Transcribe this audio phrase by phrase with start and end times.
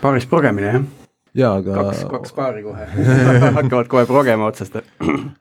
[0.00, 0.84] paaris progemine, jah?
[1.34, 2.86] jaa, aga kaks, kaks paari kohe
[3.58, 4.80] hakkavad kohe progema otsast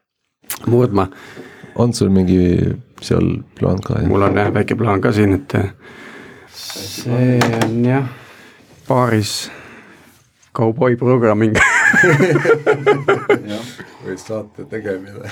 [0.71, 1.07] murdma.
[1.75, 4.01] on sul mingi seal plaan ka?
[4.07, 5.57] mul on jah väike plaan ka siin, et
[6.51, 8.05] see on jah,
[8.87, 9.49] paaris
[10.53, 11.57] kauboi programming
[14.03, 15.29] või saate tegemine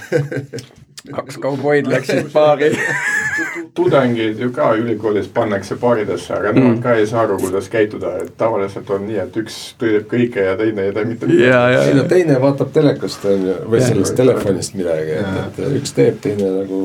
[1.14, 2.72] kaks kauboid läksid paari
[3.78, 6.82] tudengid ju ka ülikoolis pannakse paaridesse, aga nemad mm.
[6.84, 10.58] ka ei saa aru, kuidas käituda, et tavaliselt on nii, et üks teeb kõike ja
[10.60, 11.84] teine ei tee mitte midagi.
[11.92, 16.20] ei no teine vaatab telekast on ju, või sellest telefonist midagi, et, et üks teeb,
[16.26, 16.84] teine nagu.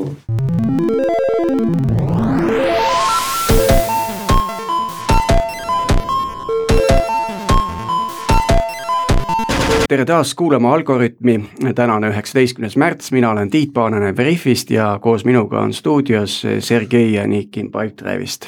[9.93, 11.35] Tere taas kuulama Algorütmi,
[11.75, 17.69] tänane üheksateistkümnes märts, mina olen Tiit Paananen Veriffist ja koos minuga on stuudios Sergei Anikin
[17.71, 18.47] Pipedrive'ist.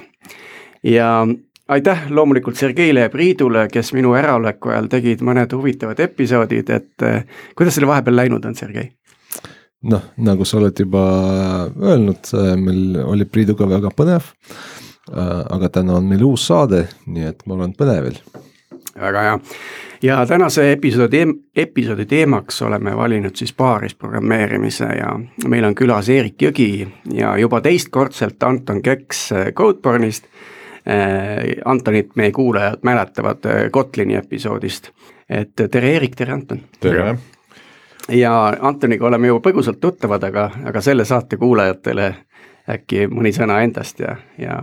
[0.84, 1.28] ja
[1.68, 7.22] aitäh loomulikult Sergeile ja Priidule, kes minu äraoleku ajal tegid mõned huvitavad episoodid, et eh,
[7.56, 8.90] kuidas selle vahepeal läinud on, Sergei?
[9.84, 11.06] noh, nagu sa oled juba
[11.78, 14.34] öelnud, meil oli Priiduga väga põnev.
[15.14, 18.24] aga täna on meil uus saade, nii et ma olen põnevil.
[18.98, 19.42] väga hea
[20.06, 26.88] ja tänase episoodi, episoodi teemaks oleme valinud siis paarisprogrammeerimise ja meil on külas Eerik Jõgi
[27.14, 30.26] ja juba teistkordselt Anton Keks Codebornist.
[30.86, 34.92] Äh, Antonit meie kuulajad mäletavad äh, Kotlini episoodist,
[35.30, 36.62] et tere Eerik, tere Anton.
[36.80, 37.16] tere.
[38.10, 42.12] ja Antoniga oleme juba põgusalt tuttavad, aga, aga selle saate kuulajatele
[42.70, 44.62] äkki mõni sõna endast ja, ja.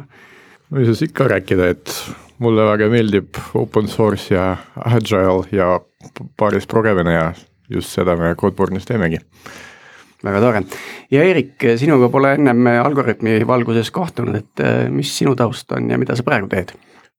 [0.71, 1.97] no mis siis ikka rääkida, et
[2.43, 5.77] mulle väga meeldib open source ja agile ja
[6.39, 7.27] paaris progemine ja
[7.71, 9.21] just seda me Codebornis teemegi.
[10.25, 10.63] väga tore
[11.11, 15.99] ja Eerik, sinuga pole ennem Algorütmi valguses kohtunud, et äh, mis sinu taust on ja
[15.99, 16.75] mida sa praegu teed?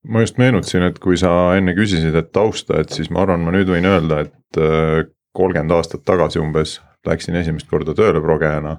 [0.07, 3.53] ma just meenutasin, et kui sa enne küsisid, et tausta, et siis ma arvan, ma
[3.55, 8.77] nüüd võin öelda, et äh, kolmkümmend aastat tagasi umbes läksin esimest korda tööle progejana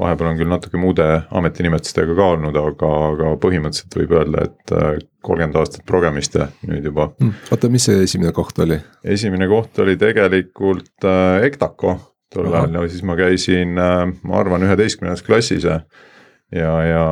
[0.00, 1.06] vahepeal on küll natuke muude
[1.36, 4.94] ametinimetustega ka olnud, aga, aga põhimõtteliselt võib öelda, et äh,
[5.24, 7.50] kolmkümmend aastat progemist ja nüüd juba mm..
[7.52, 8.80] oota, mis see esimene koht oli?
[9.04, 11.98] esimene koht oli tegelikult äh, EKTACO
[12.32, 15.82] tol ajal ja siis ma käisin äh,, ma arvan, üheteistkümnendas klassis ja
[16.52, 17.04] ja,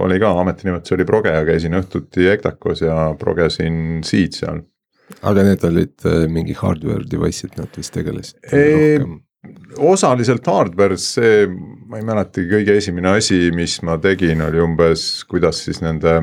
[0.00, 4.62] oli ka ametinimetus oli progeja, käisin õhtuti EKTACO-s ja progesin Seed seal.
[5.20, 9.22] aga need olid äh, mingi hardware device'id, nad vist tegelesid rohkem
[9.76, 11.46] osaliselt hardware, see,
[11.86, 16.18] ma ei mäletagi, kõige esimene asi, mis ma tegin, oli umbes, kuidas siis nende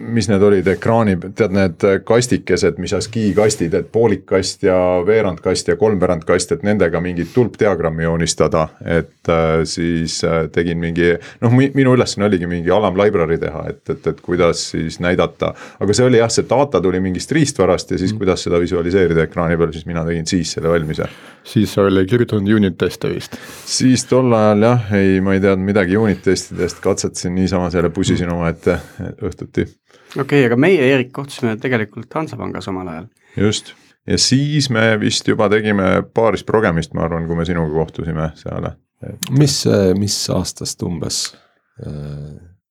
[0.00, 4.76] mis need olid, ekraani, tead need kastikesed, mis ASCII kastid, et poolik kast ja
[5.06, 8.68] veerand kast ja kolmveerand kast, et nendega mingit tulpdiagrammi joonistada.
[8.84, 13.82] et äh, siis äh, tegin mingi, noh, minu ülesanne oligi mingi alam library teha, et,
[13.90, 15.52] et, et kuidas siis näidata.
[15.80, 18.22] aga see oli jah, see data tuli mingist riistvarast ja siis mm.
[18.22, 21.10] kuidas seda visualiseerida ekraani peal, siis mina tegin siis selle valmis ja.
[21.44, 23.36] siis sa oli kirjutanud unit teste vist?
[23.68, 28.32] siis tol ajal jah, ei, ma ei teadnud midagi unit testidest, katsetasin niisama selle, pusisin
[28.32, 28.80] omaette
[29.28, 29.66] õhtuti.
[29.66, 33.08] okei okay,, aga meie, Eerik, kohtusime tegelikult Hansapangas omal ajal.
[33.36, 33.74] just,
[34.06, 38.70] ja siis me vist juba tegime paarist progemist, ma arvan, kui me sinuga kohtusime seal
[38.70, 39.30] et....
[39.30, 39.62] mis,
[39.98, 41.24] mis aastast umbes?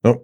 [0.03, 0.15] no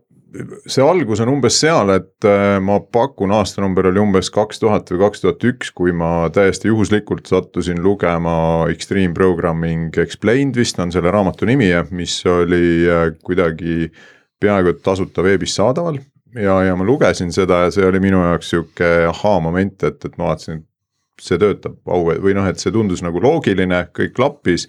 [0.72, 5.02] see algus on umbes seal, et äh, ma pakun, aastanumber oli umbes kaks tuhat või
[5.04, 11.12] kaks tuhat üks, kui ma täiesti juhuslikult sattusin lugema Extreme Programming Explained vist on selle
[11.12, 13.92] raamatu nimi, mis oli äh, kuidagi
[14.42, 16.00] peaaegu et tasuta veebis saadaval
[16.36, 20.32] ja, ja ma lugesin seda ja see oli minu jaoks sihuke ahaa-moment, et, et ma
[20.32, 24.68] vaatasin, et see töötab au või noh, et see tundus nagu loogiline, kõik klappis.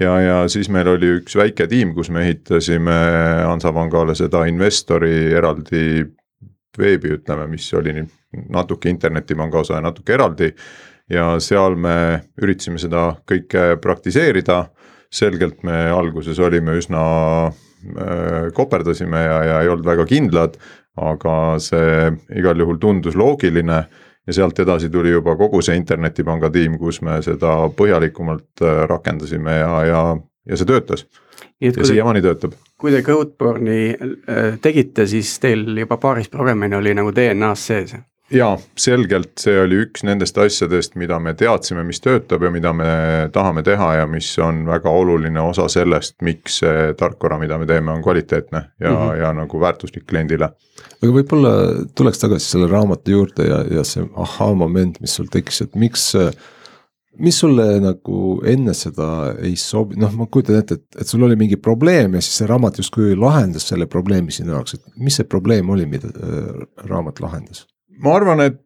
[0.00, 2.98] ja, ja siis meil oli üks väike tiim, kus me ehitasime
[3.46, 6.04] Hansapangale seda investori eraldi
[6.78, 7.98] veebi, ütleme, mis oli
[8.48, 10.54] natuke internetipanga osa ja natuke eraldi.
[11.10, 14.64] ja seal me üritasime seda kõike praktiseerida
[15.12, 17.02] selgelt me alguses olime üsna
[17.48, 20.56] äh, koperdasime ja, ja ei olnud väga kindlad,
[20.96, 23.78] aga see igal juhul tundus loogiline
[24.26, 29.56] ja sealt edasi tuli juba kogu see internetipanga tiim, kus me seda põhjalikumalt äh, rakendasime
[29.58, 30.02] ja, ja,
[30.48, 31.06] ja see töötas.
[31.60, 32.54] ja siiamaani töötab.
[32.78, 37.96] kui te Codeborne'i äh, tegite, siis teil juba paaris programmimine oli nagu DNA-s sees?
[38.32, 42.88] Jaa, selgelt see oli üks nendest asjadest, mida me teadsime, mis töötab ja mida me
[43.34, 47.92] tahame teha ja mis on väga oluline osa sellest, miks see tarkvara, mida me teeme,
[47.92, 49.20] on kvaliteetne ja mm, -hmm.
[49.20, 50.52] ja nagu väärtuslik kliendile.
[51.02, 51.52] aga võib-olla
[51.94, 56.12] tuleks tagasi selle raamatu juurde ja, ja see ahhaa-moment, mis sul tekkis, et miks
[57.18, 59.08] mis sulle nagu enne seda
[59.44, 62.48] ei sobi, noh, ma kujutan ette, et, et sul oli mingi probleem ja siis see
[62.48, 67.20] raamat justkui lahendas selle probleemi sinu jaoks, et mis see probleem oli, mida äh, raamat
[67.20, 67.66] lahendas?
[68.00, 68.60] Ma arvan, et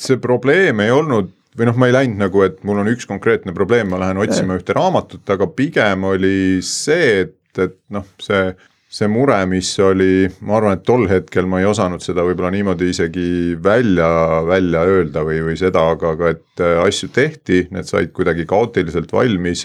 [0.00, 3.52] see probleem ei olnud või noh, ma ei läinud nagu, et mul on üks konkreetne
[3.52, 8.54] probleem, ma lähen otsima ühte raamatut, aga pigem oli see, et, et noh, see
[8.92, 12.90] see mure, mis oli, ma arvan, et tol hetkel ma ei osanud seda võib-olla niimoodi
[12.92, 13.28] isegi
[13.64, 14.08] välja,
[14.44, 19.12] välja öelda või, või seda, aga, aga et äh, asju tehti, need said kuidagi kaootiliselt
[19.12, 19.64] valmis.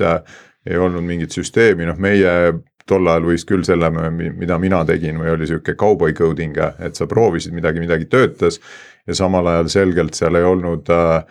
[0.68, 2.32] ei olnud mingit süsteemi, noh, meie
[2.88, 7.08] tol ajal võis küll selle, mida mina tegin või oli sihuke cowboy coding, et sa
[7.08, 8.60] proovisid midagi, midagi töötas.
[9.08, 11.22] Ja samal ajal selgelt seal ei olnud äh,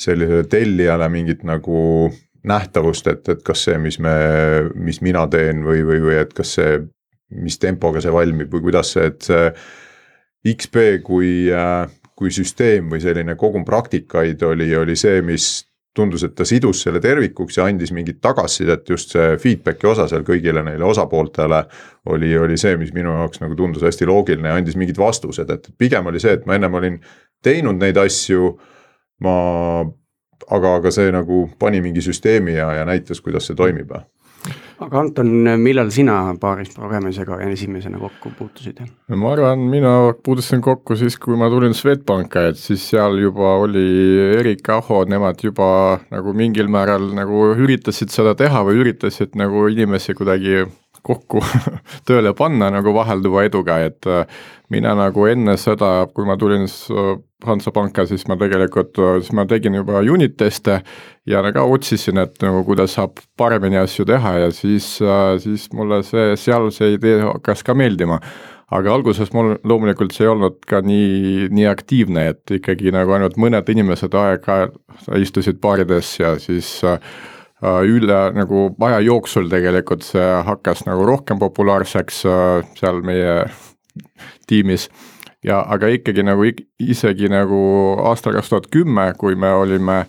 [0.00, 2.10] sellisele tellijale mingit nagu
[2.48, 4.14] nähtavust, et, et kas see, mis me,
[4.74, 6.78] mis mina teen või, või, või et kas see
[7.30, 11.84] mis tempoga see valmib või kuidas see, et see XP kui, äh,
[12.18, 15.50] kui süsteem või selline kogum praktikaid oli, oli see, mis
[15.96, 20.22] tundus, et ta sidus selle tervikuks ja andis mingit tagasisidet, just see feedback'i osa seal
[20.26, 21.64] kõigile neile osapooltele.
[22.14, 25.68] oli, oli see, mis minu jaoks nagu tundus hästi loogiline ja andis mingid vastused, et
[25.78, 27.00] pigem oli see, et ma ennem olin
[27.42, 28.54] teinud neid asju.
[29.20, 29.34] ma,
[30.48, 33.92] aga, aga see nagu pani mingi süsteemi ja, ja näitas, kuidas see toimib
[34.80, 35.30] aga Anton,
[35.60, 38.80] millal sina paaris programmisega esimesena kokku puutusid?
[39.22, 39.92] ma arvan, mina
[40.24, 43.86] puutusin kokku siis, kui ma tulin Swedbanka, et siis seal juba oli
[44.40, 50.16] Erik Aho, nemad juba nagu mingil määral nagu üritasid seda teha või üritasid nagu inimesi
[50.16, 50.64] kuidagi
[51.06, 51.42] kokku
[52.08, 54.24] tööle panna nagu vahelduva eduga, et äh,
[54.72, 56.68] mina nagu enne seda, kui ma tulin
[57.40, 60.82] Hansapanka, siis ma tegelikult, siis ma tegin juba unit teste
[61.28, 66.02] ja ka otsisin, et nagu kuidas saab paremini asju teha ja siis, äh, siis mulle
[66.06, 68.20] see, seal see idee hakkas ka meeldima.
[68.70, 73.34] Aga alguses mul loomulikult see ei olnud ka nii, nii aktiivne, et ikkagi nagu ainult
[73.40, 74.60] mõned inimesed aega
[75.18, 81.38] istusid baarides ja siis äh, Äh, üle nagu aja jooksul tegelikult see hakkas nagu rohkem
[81.40, 83.44] populaarseks äh, seal meie
[84.48, 84.88] tiimis.
[85.44, 86.44] ja aga ikkagi nagu
[86.78, 87.60] isegi nagu
[88.04, 90.04] aastal kaks tuhat kümme, kui me olime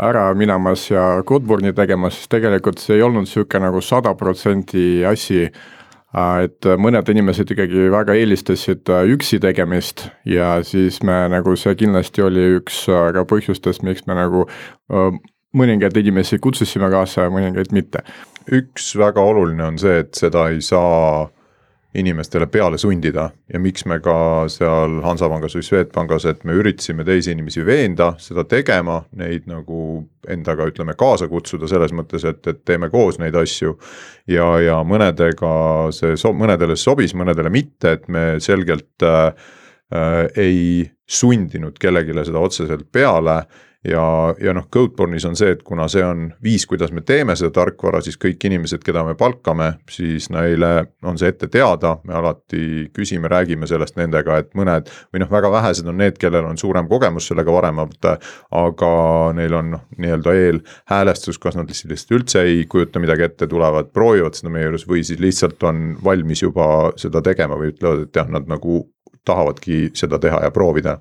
[0.00, 5.44] ära minemas ja Godburni tegemas, siis tegelikult see ei olnud niisugune nagu sada protsenti asi
[5.44, 12.24] äh, et mõned inimesed ikkagi väga eelistasid üksi tegemist ja siis me nagu see kindlasti
[12.24, 14.46] oli üks ka põhjustest, miks me nagu
[15.56, 18.04] mõningaid inimesi kutsusime kaasa ja mõningaid mitte.
[18.50, 21.28] üks väga oluline on see, et seda ei saa
[21.94, 27.32] inimestele peale sundida ja miks me ka seal Hansapangas või Swedbankis, et me üritasime teisi
[27.34, 32.90] inimesi veenda seda tegema, neid nagu endaga ütleme kaasa kutsuda selles mõttes, et, et teeme
[32.90, 33.74] koos neid asju.
[34.30, 35.54] ja, ja mõnedega
[35.94, 39.34] see so-, mõnedele sobis, mõnedele mitte, et me selgelt äh,
[39.90, 43.42] äh, ei sundinud kellelegi seda otseselt peale
[43.84, 47.52] ja, ja noh, Codeborne'is on see, et kuna see on viis, kuidas me teeme seda
[47.60, 50.70] tarkvara, siis kõik inimesed, keda me palkame, siis neile
[51.06, 55.52] on see ette teada, me alati küsime, räägime sellest nendega, et mõned või noh, väga
[55.52, 58.10] vähesed on need, kellel on suurem kogemus sellega varemalt.
[58.56, 58.90] aga
[59.36, 64.36] neil on noh, nii-öelda eelhäälestus, kas nad lihtsalt üldse ei kujuta midagi ette, tulevad, proovivad
[64.36, 68.28] seda meie juures või siis lihtsalt on valmis juba seda tegema või ütlevad, et jah,
[68.28, 68.84] nad nagu
[69.24, 70.98] tahavadki seda teha ja proovida.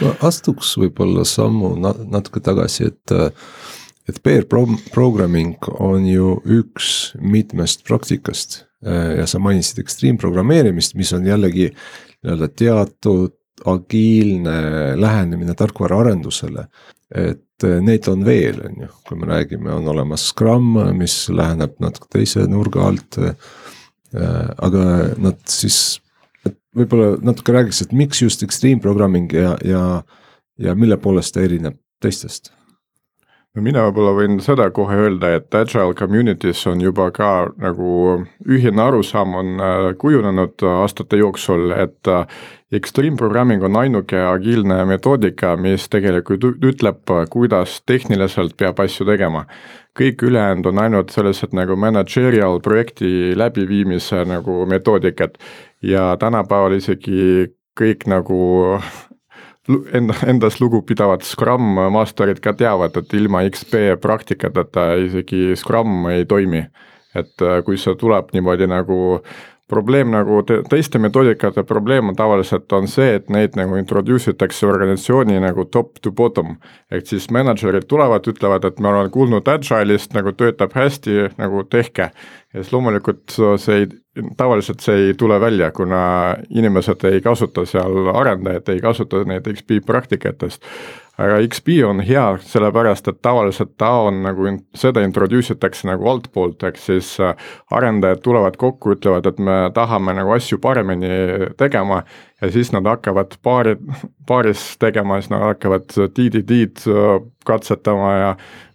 [0.00, 3.16] ma astuks võib-olla sammu natuke tagasi, et
[4.06, 11.10] et pair pro-, programming on ju üks mitmest praktikast ja sa mainisid extreme programmeerimist, mis
[11.16, 13.34] on jällegi nii-öelda teatud
[13.66, 14.58] agiilne
[15.00, 16.66] lähenemine tarkvaraarendusele.
[17.14, 22.10] et neid on veel, on ju, kui me räägime, on olemas Scrum, mis läheneb natuke
[22.18, 23.18] teise nurga alt.
[24.62, 24.82] aga
[25.18, 26.00] nad siis
[26.76, 29.82] võib-olla natuke räägiks, et miks just extreme programming ja, ja,
[30.58, 32.52] ja mille poolest ta erineb teistest?
[33.56, 37.92] no mina võib-olla võin seda kohe öelda, et agile community's on juba ka nagu
[38.44, 42.26] ühine arusaam on äh, kujunenud aastate jooksul, et äh,
[42.76, 47.00] extreme programming on ainuke agiilne metoodika, mis tegelikult ütleb,
[47.32, 49.46] kuidas tehniliselt peab asju tegema.
[49.96, 55.38] kõik ülejäänud on ainult sellised nagu managerial projekti läbiviimise nagu metoodikad
[55.86, 58.38] ja tänapäeval isegi kõik nagu
[59.96, 66.66] enda, endas lugupidavad Scrum master'id ka teavad, et ilma XP praktikateta isegi Scrum ei toimi.
[67.16, 68.96] et äh, kui see tuleb niimoodi nagu
[69.68, 74.66] probleem nagu te teiste metoodikate probleem on tavaliselt on see, et neid nagu introduce itakse
[74.68, 76.56] organisatsiooni nagu top to bottom.
[76.90, 82.10] ehk siis mänedžerid tulevad, ütlevad, et me oleme kuulnud agile'ist, nagu töötab hästi, nagu tehke.
[82.54, 83.88] ja siis loomulikult see ei,
[84.36, 89.82] tavaliselt see ei tule välja, kuna inimesed ei kasuta seal, arendajad ei kasuta neid XP
[89.86, 90.62] praktikatest.
[91.16, 96.60] Aga XP on hea sellepärast, et tavaliselt ta on nagu, seda introduce itakse nagu altpoolt,
[96.68, 97.32] ehk siis äh,
[97.72, 101.08] arendajad tulevad kokku, ütlevad, et me tahame nagu asju paremini
[101.56, 102.02] tegema
[102.42, 103.78] ja siis nad hakkavad paari,
[104.28, 107.00] paaris tegema, siis nad hakkavad DDD-d
[107.48, 108.30] katsetama ja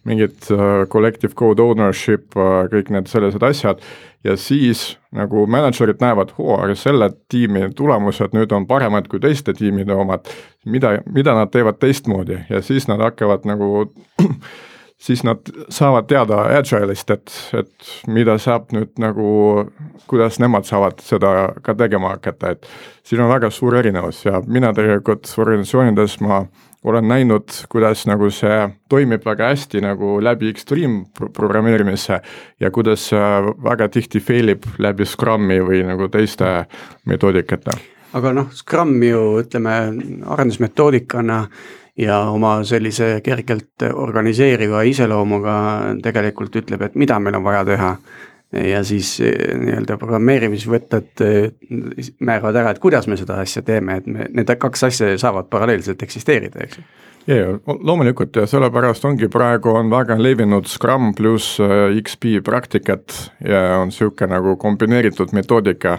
[0.08, 0.50] mingid
[0.90, 3.86] collective code ownership, kõik need sellised asjad
[4.24, 9.54] ja siis nagu mänedžerid näevad, oo, aga selle tiimi tulemused nüüd on paremad kui teiste
[9.56, 10.28] tiimide omad,
[10.64, 12.38] mida, mida nad teevad teistmoodi?
[12.50, 13.88] Ja siis nad hakkavad nagu
[15.06, 19.66] siis nad saavad teada Agile'ist, et, et mida saab nüüd nagu,
[20.10, 22.68] kuidas nemad saavad seda ka tegema hakata, et
[23.06, 26.44] siin on väga suur erinevus ja mina tegelikult organisatsioonides ma
[26.84, 28.56] olen näinud, kuidas nagu see
[28.90, 32.20] toimib väga hästi nagu läbi Extreme programmeerimise
[32.60, 33.10] ja kuidas
[33.64, 36.64] väga tihti fail ib läbi Scrumi või nagu teiste
[37.06, 37.76] metoodikate.
[38.12, 39.76] aga noh, Scrum ju ütleme
[40.26, 41.46] arendusmetoodikana
[41.96, 45.54] ja oma sellise kergelt organiseeriva iseloomuga
[46.02, 47.96] tegelikult ütleb, et mida meil on vaja teha
[48.52, 51.52] ja siis eh, nii-öelda programmeerimisvõtted eh,
[52.20, 56.02] määravad ära, et kuidas me seda asja teeme, et me, need kaks asja saavad paralleelselt
[56.04, 56.84] eksisteerida, eks ju
[57.26, 63.16] ja, ja loomulikult ja sellepärast ongi praegu on väga levinud Scrum pluss eh, XP praktikat
[63.46, 65.98] ja on niisugune nagu kombineeritud metoodika.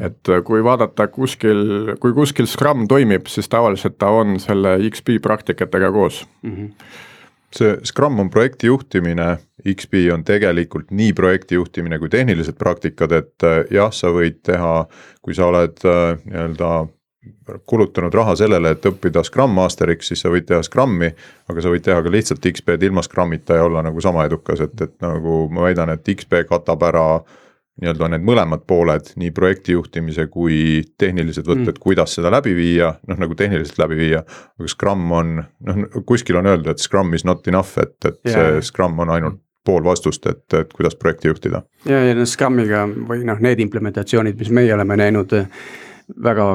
[0.00, 5.90] et kui vaadata kuskil, kui kuskil Scrum toimib, siis tavaliselt ta on selle XP praktikatega
[5.92, 6.54] koos mm.
[6.56, 7.10] -hmm
[7.56, 9.36] see Scrum on projekti juhtimine,
[9.74, 14.86] XP on tegelikult nii projekti juhtimine kui tehnilised praktikad, et äh, jah, sa võid teha,
[15.22, 16.72] kui sa oled äh, nii-öelda
[17.70, 21.12] kulutanud raha sellele, et õppida Scrum Masteriks, siis sa võid teha Scrumi,
[21.50, 24.74] aga sa võid teha ka lihtsalt XP-d ilma Scrumita ja olla nagu sama edukas, et,
[24.82, 27.38] et nagu ma väidan, et XP katab ära äh,
[27.80, 32.92] nii-öelda need mõlemad pooled, nii projekti juhtimise kui tehnilised võtted mm., kuidas seda läbi viia,
[33.08, 34.20] noh nagu tehniliselt läbi viia.
[34.60, 35.38] aga Scrum on,
[35.68, 38.36] noh kuskil on öeldud, et Scrum is not enough, et, et yeah.
[38.36, 41.62] see Scrum on ainult pool vastust, et, et kuidas projekti juhtida.
[41.88, 45.36] ja, ja no Scrumiga või noh, need implementatsioonid, mis meie oleme näinud,
[46.24, 46.48] väga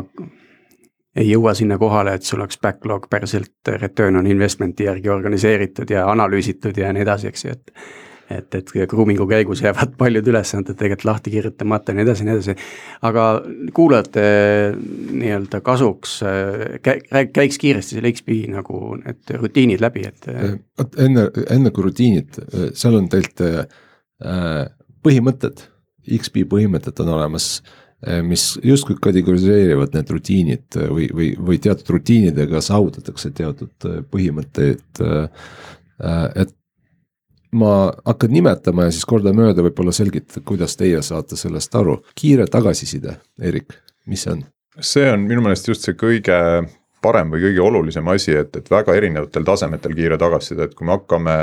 [1.18, 6.06] ei jõua sinna kohale, et sul oleks backlog päriselt return on investment'i järgi organiseeritud ja
[6.12, 7.72] analüüsitud ja nii edasi, eks ju, et
[8.30, 12.36] et, et grooming'u käigus jäävad paljud ülesanded tegelikult lahti kirjutamata ja nii edasi ja nii
[12.36, 12.56] edasi.
[13.08, 13.26] aga
[13.78, 14.26] kuulajate
[15.22, 16.20] nii-öelda kasuks
[16.84, 20.30] käi-, käiks kiiresti selle XP nagu need rutiinid läbi, et.
[20.78, 22.40] vot enne, enne kui rutiinid,
[22.78, 24.70] seal on tegelikult äh,
[25.06, 25.68] põhimõtted,
[26.20, 27.58] XP põhimõtted on olemas
[28.22, 35.02] mis justkui kategoriseerivad need rutiinid või, või, või teatud rutiinidega saavutatakse teatud põhimõtteid.
[36.38, 36.54] et
[37.52, 42.02] ma hakkan nimetama ja siis kordamööda võib-olla selgitada, kuidas teie saate sellest aru.
[42.16, 44.44] kiire tagasiside, Eerik, mis see on?
[44.80, 46.38] see on minu meelest just see kõige
[47.02, 50.98] parem või kõige olulisem asi, et, et väga erinevatel tasemetel kiire tagasiside, et kui me
[50.98, 51.38] hakkame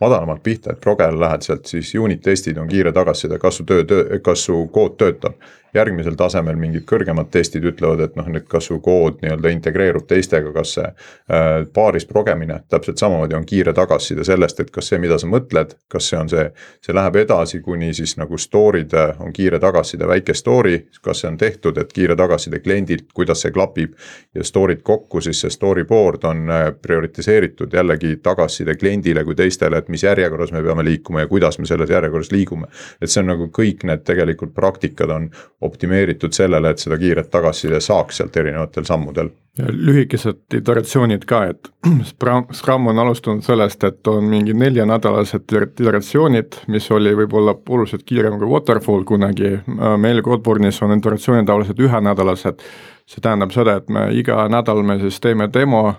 [0.00, 3.84] madalamalt pihta, et progele lähed sealt, siis unit testid on kiire tagasiside, kas su töö,
[3.84, 5.40] töö, kas su kood töötab
[5.74, 10.52] järgmisel tasemel mingid kõrgemad testid ütlevad, et noh, nüüd kas su kood nii-öelda integreerub teistega,
[10.54, 15.18] kas see äh, paaris progemine täpselt samamoodi on kiire tagasiside sellest, et kas see, mida
[15.20, 16.46] sa mõtled, kas see on see,
[16.84, 21.38] see läheb edasi, kuni siis nagu story'd on kiire tagasiside, väike story, kas see on
[21.40, 23.94] tehtud, et kiire tagasiside kliendilt, kuidas see klapib.
[24.34, 29.88] ja story'd kokku, siis see storyboard on äh, prioritiseeritud jällegi tagasiside kliendile kui teistele, et
[29.90, 32.66] mis järjekorras me peame liikuma ja kuidas me selles järjekorras liigume.
[33.00, 35.28] et see on nagu kõik need tegelikult praktikad on
[35.60, 39.30] optimeeritud sellele, et seda kiiret tagasiside saaks sealt erinevatel sammudel.
[39.60, 41.70] lühikesed iteratsioonid ka, et
[42.58, 48.48] Scrum on alustanud sellest, et on mingi neljanädalased iteratsioonid, mis oli võib-olla oluliselt kiirem kui
[48.48, 49.58] Waterfall kunagi,
[49.98, 52.62] meil Codeboardis on iteratsioonid tavaliselt ühenädalased,
[53.10, 55.94] see tähendab seda, et me iga nädal me siis teeme demo,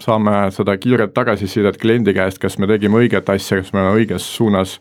[0.00, 4.28] saame seda kiiret tagasisidet kliendi käest, kas me tegime õiget asja, kas me oleme õiges
[4.36, 4.78] suunas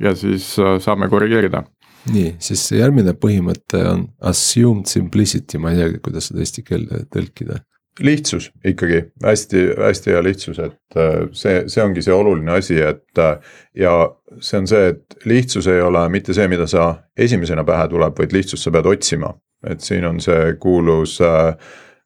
[0.00, 0.46] ja siis
[0.80, 1.64] saame korrigeerida
[2.12, 7.62] nii, siis järgmine põhimõte on assumed simplicity, ma ei teagi, kuidas seda eesti keelde tõlkida.
[8.02, 13.22] lihtsus ikkagi hästi, hästi hea lihtsus, et äh, see, see ongi see oluline asi, et
[13.22, 13.38] äh,
[13.78, 13.94] ja
[14.40, 18.34] see on see, et lihtsus ei ole mitte see, mida sa esimesena pähe tuleb, vaid
[18.34, 19.34] lihtsust sa pead otsima.
[19.64, 21.54] et siin on see kuulus äh,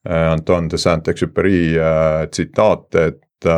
[0.06, 1.74] Anton de Saint-Exupéry
[2.30, 3.48] tsitaat, et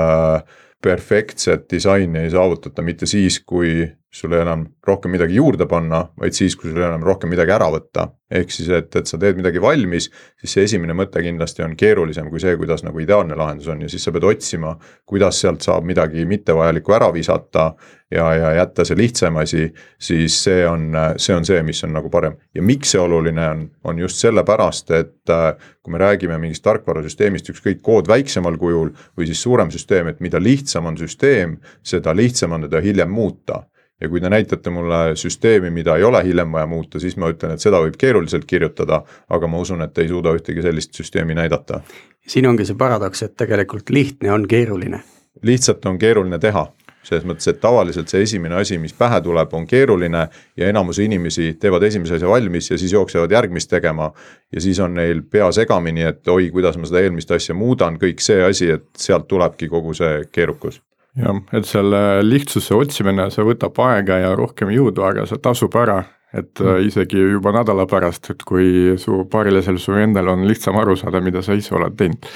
[0.82, 6.34] perfektset disaini ei saavutata mitte siis, kui sul ei enam rohkem midagi juurde panna, vaid
[6.34, 8.08] siis, kui sul ei enam rohkem midagi ära võtta.
[8.30, 10.04] ehk siis, et, et sa teed midagi valmis,
[10.38, 13.88] siis see esimene mõte kindlasti on keerulisem kui see, kuidas nagu ideaalne lahendus on ja
[13.90, 14.76] siis sa pead otsima,
[15.06, 17.72] kuidas sealt saab midagi mittevajalikku ära visata.
[18.10, 22.10] ja, ja jätta see lihtsam asi, siis see on, see on see, mis on nagu
[22.10, 25.34] parem ja miks see oluline on, on just sellepärast, et
[25.82, 30.42] kui me räägime mingist tarkvarasüsteemist, ükskõik kood väiksemal kujul või siis suurem süsteem, et mida
[30.42, 33.62] lihtsam on süsteem, seda lihtsam on teda hiljem muuta
[34.00, 37.54] ja kui te näitate mulle süsteemi, mida ei ole hiljem vaja muuta, siis ma ütlen,
[37.54, 41.80] et seda võib keeruliselt kirjutada, aga ma usun, et ei suuda ühtegi sellist süsteemi näidata.
[42.26, 45.02] siin ongi see paradoks, et tegelikult lihtne on keeruline.
[45.42, 46.66] lihtsalt on keeruline teha
[47.02, 50.26] selles mõttes, et tavaliselt see esimene asi, mis pähe tuleb, on keeruline
[50.56, 54.12] ja enamus inimesi teevad esimese asja valmis ja siis jooksevad järgmist tegema.
[54.52, 58.20] ja siis on neil pea segamini, et oi, kuidas ma seda eelmist asja muudan, kõik
[58.20, 60.82] see asi, et sealt tulebki kogu see keerukus
[61.18, 66.02] jah, et selle lihtsuse otsimine, see võtab aega ja rohkem jõudu, aga see tasub ära,
[66.30, 66.86] et mm.
[66.86, 71.42] isegi juba nädala pärast, et kui su paarilisel su endal on lihtsam aru saada, mida
[71.42, 72.30] sa ise oled teinud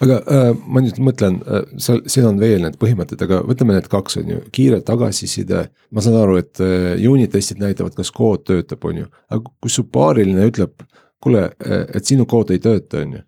[0.00, 3.88] aga äh, ma nüüd mõtlen äh,, seal, siin on veel need põhimõtted, aga võtame need
[3.92, 5.66] kaks, on ju, kiire tagasiside.
[5.90, 9.72] ma saan aru, et äh, unit testid näitavad, kas kood töötab, on ju, aga kui
[9.72, 10.86] su paariline ütleb,
[11.22, 13.24] kuule, äh, et sinu kood ei tööta, on ju,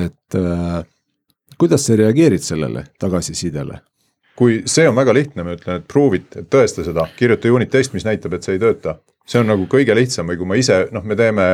[0.00, 0.82] et äh,
[1.60, 3.80] kuidas sa reageerid sellele tagasisidele?
[4.40, 5.88] Kui see on väga lihtne, ma ütlen, et
[6.40, 8.96] et tõesta seda, kirjuta unit test, mis näitab, et see ei tööta.
[9.30, 11.46] See on nagu kõige lihtsam või kui ma ise, noh, me teeme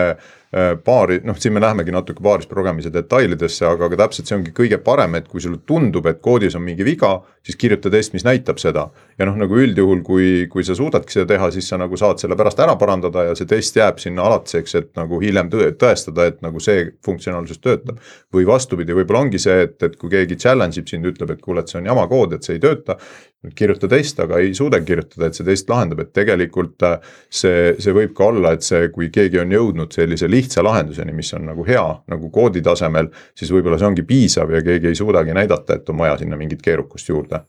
[0.55, 4.53] Äh, paari, noh, siin me lähemegi natuke paaris programmise detailidesse, aga, aga täpselt see ongi
[4.55, 7.11] kõige parem, et kui sulle tundub, et koodis on mingi viga,
[7.43, 8.87] siis kirjuta test, mis näitab seda.
[9.19, 12.39] ja noh, nagu üldjuhul, kui, kui sa suudadki seda teha, siis sa nagu saad selle
[12.39, 16.39] pärast ära parandada ja see test jääb sinna alatiseks, et nagu hiljem tõe, tõestada, et
[16.47, 17.99] nagu see funktsionaalsus töötab.
[18.33, 21.61] või vastupidi, võib-olla ongi see, et, et kui keegi challenge ib sind, ütleb, et kuule,
[21.61, 23.01] et see on jama kood, et see ei tööta.
[23.55, 26.97] Kirjuta test, aga ei suuda kirjutada, et see test lahendab, et tegelikult äh,
[27.31, 31.33] see, see võib ka olla, et see, kui keegi on jõudnud sellise lihtsa lahenduseni, mis
[31.37, 35.37] on nagu hea, nagu koodi tasemel, siis võib-olla see ongi piisav ja keegi ei suudagi
[35.37, 37.45] näidata, et on vaja sinna mingit keerukust juurde.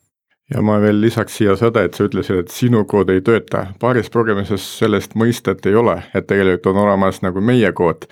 [0.53, 4.07] Ja ma veel lisaks siia seda, et sa ütlesid, et sinu kood ei tööta, paaris
[4.13, 8.07] programmises sellist mõistet ei ole, et tegelikult on olemas nagu meie kood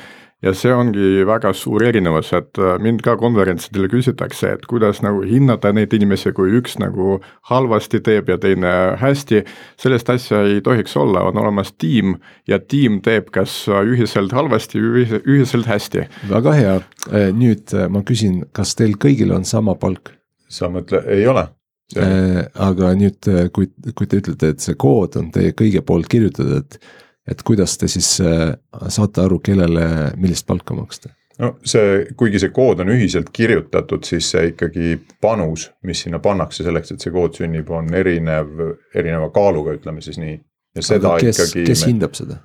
[0.46, 5.24] ja see ongi väga suur erinevus, et äh, mind ka konverentsidel küsitakse, et kuidas nagu
[5.26, 9.44] hinnata neid inimesi, kui üks nagu halvasti teeb ja teine hästi.
[9.82, 15.06] sellist asja ei tohiks olla, on olemas tiim ja tiim teeb kas ühiselt halvasti või
[15.24, 16.08] ühiselt hästi.
[16.30, 16.80] väga hea,
[17.12, 20.14] äh, nüüd äh, ma küsin, kas teil kõigil on sama palk?
[20.50, 21.50] sa mõtled, ei ole
[21.94, 26.80] Äh, aga nüüd, kui, kui te ütlete, et see kood on teie kõige poolt kirjutatud,
[27.28, 28.56] et kuidas te siis äh,
[28.88, 29.86] saate aru, kellele
[30.18, 31.14] millist palka maksta?
[31.42, 36.64] no see, kuigi see kood on ühiselt kirjutatud, siis see ikkagi panus, mis sinna pannakse
[36.64, 38.52] selleks, et see kood sünnib, on erinev,
[38.96, 40.38] erineva kaaluga, ütleme siis nii.
[40.76, 41.66] ja seda kes, ikkagi.
[41.72, 41.92] kes me...
[41.92, 42.40] hindab seda?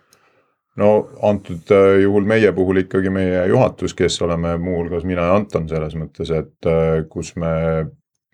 [0.80, 0.90] no
[1.26, 5.96] antud äh, juhul meie puhul ikkagi meie juhatus, kes oleme muuhulgas mina ja Anton selles
[5.98, 7.52] mõttes, et äh, kus me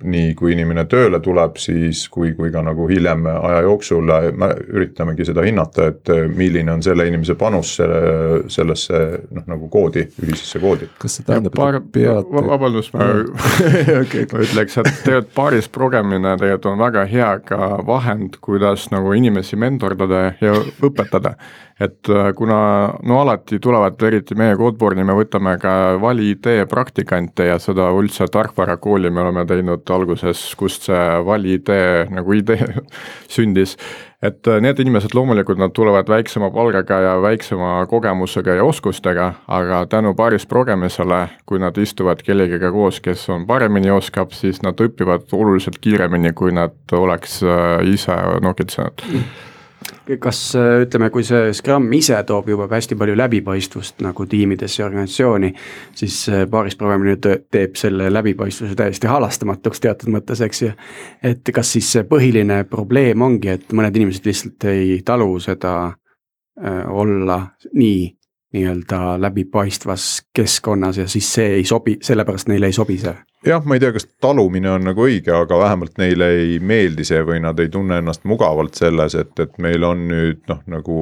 [0.04, 5.24] nii kui inimene tööle tuleb, siis kui, kui ka nagu hiljem aja jooksul me üritamegi
[5.24, 9.00] seda hinnata, et milline on selle inimese panus selle, sellesse
[9.32, 10.90] noh, nagu koodi, ühisesse koodi.
[11.00, 13.08] kas see tähendab, et pead vabandust, ma
[14.02, 14.26] okay.
[14.32, 19.56] ma ütleks, et tegelikult paaris progemine tegelikult on väga hea ka vahend, kuidas nagu inimesi
[19.56, 21.38] mentordada ja õpetada
[21.80, 22.58] et äh, kuna
[23.04, 29.10] no alati tulevad, eriti meie Codeboardi, me võtame ka vali-idee praktikante ja seda üldse tarkvarakooli
[29.12, 32.64] me oleme teinud alguses, kust see vali-idee nagu idee
[33.34, 33.76] sündis.
[34.24, 39.82] et äh, need inimesed loomulikult, nad tulevad väiksema palgaga ja väiksema kogemusega ja oskustega, aga
[39.92, 45.28] tänu paaris progemisele, kui nad istuvad kellegagi koos, kes on paremini oskab, siis nad õpivad
[45.36, 49.04] oluliselt kiiremini, kui nad oleks äh, ise nokitsenud
[50.20, 55.52] kas ütleme, kui see Scrum ise toob juba hästi palju läbipaistvust nagu tiimidesse ja organisatsiooni,
[55.98, 56.18] siis
[56.50, 60.72] paaris programmimine teeb selle läbipaistvuse täiesti halastamatuks teatud mõttes, eks ju.
[61.22, 66.84] et kas siis see põhiline probleem ongi, et mõned inimesed lihtsalt ei talu seda äh,
[66.86, 67.40] olla
[67.74, 68.15] nii
[68.56, 73.14] nii-öelda läbipaistvas keskkonnas ja siis see ei sobi, sellepärast neile ei sobi see?
[73.46, 77.22] jah, ma ei tea, kas talumine on nagu õige, aga vähemalt neile ei meeldi see
[77.26, 81.00] või nad ei tunne ennast mugavalt selles, et, et meil on nüüd noh, nagu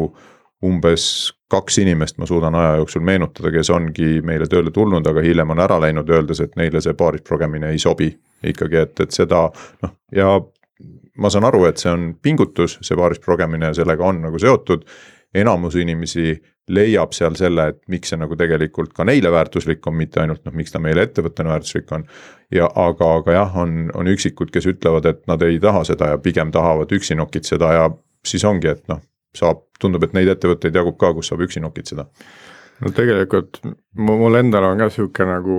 [0.64, 1.06] umbes
[1.52, 5.62] kaks inimest ma suudan aja jooksul meenutada, kes ongi meile tööle tulnud, aga hiljem on
[5.62, 8.10] ära läinud, öeldes, et neile see paaris progemine ei sobi.
[8.44, 9.46] ikkagi, et, et seda
[9.82, 10.34] noh, ja
[11.16, 14.84] ma saan aru, et see on pingutus, see paaris progemine sellega on nagu seotud.
[15.34, 16.34] enamus inimesi
[16.68, 20.54] leiab seal selle, et miks see nagu tegelikult ka neile väärtuslik on, mitte ainult noh,
[20.56, 22.06] miks ta meile ettevõttena väärtuslik on.
[22.54, 26.22] ja aga, aga jah, on, on üksikud, kes ütlevad, et nad ei taha seda ja
[26.22, 27.90] pigem tahavad üksi nokitseda ja
[28.24, 29.02] siis ongi, et noh,
[29.36, 32.08] saab, tundub, et neid ettevõtteid jagub ka, kus saab üksi nokitseda
[32.82, 33.60] no tegelikult
[33.98, 35.58] mul endal on ka sihuke nagu,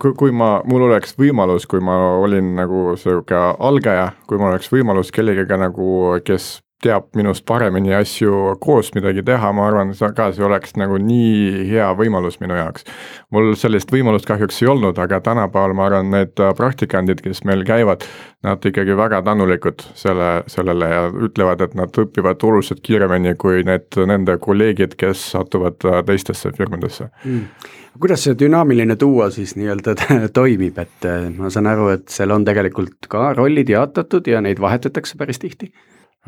[0.00, 4.70] kui, kui ma, mul oleks võimalus, kui ma olin nagu sihuke algaja, kui mul oleks
[4.72, 5.90] võimalus kellegagi nagu,
[6.24, 11.64] kes teab minust paremini asju koos midagi teha, ma arvan, ka see oleks nagu nii
[11.72, 12.86] hea võimalus minu jaoks.
[13.34, 18.06] mul sellist võimalust kahjuks ei olnud, aga tänapäeval ma arvan, need praktikandid, kes meil käivad,
[18.46, 23.98] nad ikkagi väga tänulikud selle, sellele ja ütlevad, et nad õpivad oluliselt kiiremini kui need
[24.06, 29.94] nende kolleegid, kes satuvad teistesse firmadesse mm kuidas see dünaamiline duo siis nii-öelda
[30.38, 35.18] toimib, et ma saan aru, et seal on tegelikult ka rollid jaotatud ja neid vahetatakse
[35.18, 35.72] päris tihti?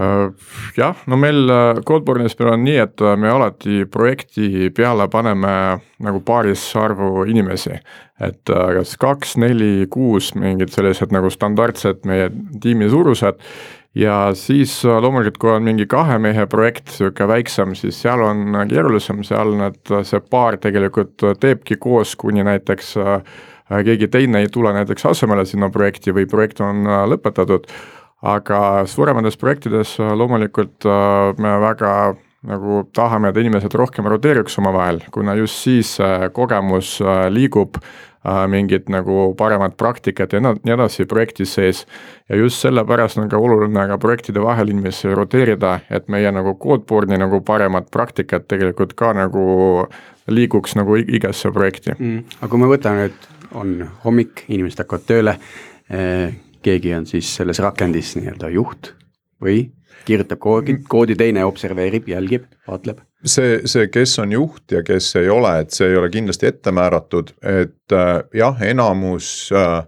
[0.01, 0.31] Äh,
[0.77, 5.53] jah, no meil äh, Codeborne'is meil on nii, et äh, me alati projekti peale paneme
[6.01, 7.81] nagu paaris arvu inimesi.
[8.21, 12.27] et kas kaks, neli, kuus, mingid sellised nagu standardsed meie
[12.61, 13.41] tiimi suurused.
[13.97, 19.25] ja siis loomulikult, kui on mingi kahe mehe projekt, sihuke väiksem, siis seal on keerulisem,
[19.25, 22.93] seal need, see paar tegelikult teebki koos, kuni näiteks
[23.71, 27.73] keegi teine ei tule näiteks asemele sinna projekti või projekt on lõpetatud
[28.23, 31.95] aga suuremates projektides äh, loomulikult äh, me väga
[32.41, 35.99] nagu tahame, et inimesed rohkem roteeriks omavahel, kuna just siis
[36.33, 37.77] kogemus äh, liigub
[38.53, 41.87] mingit nagu paremat praktikat ja nii edasi projektis sees.
[42.29, 47.17] ja just sellepärast on ka oluline ka projektide vahel inimesi roteerida, et meie nagu Codeboardi
[47.17, 49.87] nagu paremat praktikat tegelikult ka nagu
[50.29, 52.37] liiguks nagu igasse projekti mm,.
[52.43, 55.39] aga kui me võtame, et on hommik, inimesed hakkavad tööle
[55.89, 58.95] eh, keegi on siis selles rakendis nii-öelda juht
[59.43, 59.71] või
[60.05, 63.03] kirjutab koodi, koodi, teine observeerib, jälgib, vaatleb.
[63.25, 66.73] see, see, kes on juht ja kes ei ole, et see ei ole kindlasti ette
[66.73, 69.83] määratud, et äh, jah, enamus äh,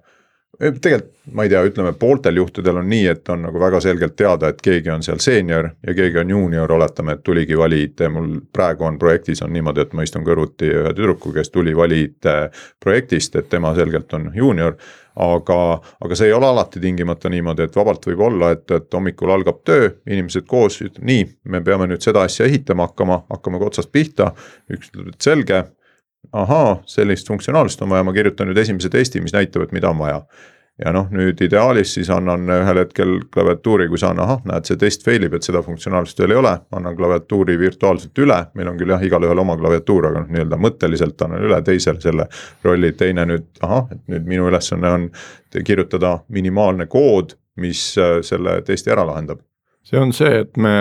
[0.63, 4.51] tegelikult ma ei tea, ütleme pooltel juhtudel on nii, et on nagu väga selgelt teada,
[4.51, 8.33] et keegi on seal seenior ja keegi on juunior, oletame, et tuligi vali IT, mul
[8.53, 12.31] praegu on projektis on niimoodi, et ma istun kõrvuti ühe tüdrukuga, kes tuli vali IT
[12.83, 14.77] projektist, et tema selgelt on juunior.
[15.17, 15.57] aga,
[16.01, 19.59] aga see ei ole alati tingimata niimoodi, et vabalt võib olla, et, et hommikul algab
[19.65, 24.31] töö, inimesed koos, nii, me peame nüüd seda asja ehitama hakkama, hakkame ka otsast pihta.
[24.73, 25.61] üks ütleb, et selge
[26.33, 30.01] ahaa, sellist funktsionaalsust on vaja, ma kirjutan nüüd esimese testi, mis näitab, et mida on
[30.01, 30.23] vaja.
[30.81, 35.05] Ja noh, nüüd ideaalis siis annan ühel hetkel klaviatuuri, kui saan, ahah, näed, see test
[35.05, 38.95] fail ib, et seda funktsionaalsust veel ei ole, annan klaviatuuri virtuaalselt üle, meil on küll
[38.95, 42.27] jah, igalühel oma klaviatuur, aga noh, nii-öelda mõtteliselt annan üle teisele selle
[42.65, 45.07] rolli, teine nüüd ahah, et nüüd minu ülesanne on
[45.53, 49.45] kirjutada minimaalne kood, mis äh, selle testi ära lahendab.
[49.85, 50.73] See on see, et me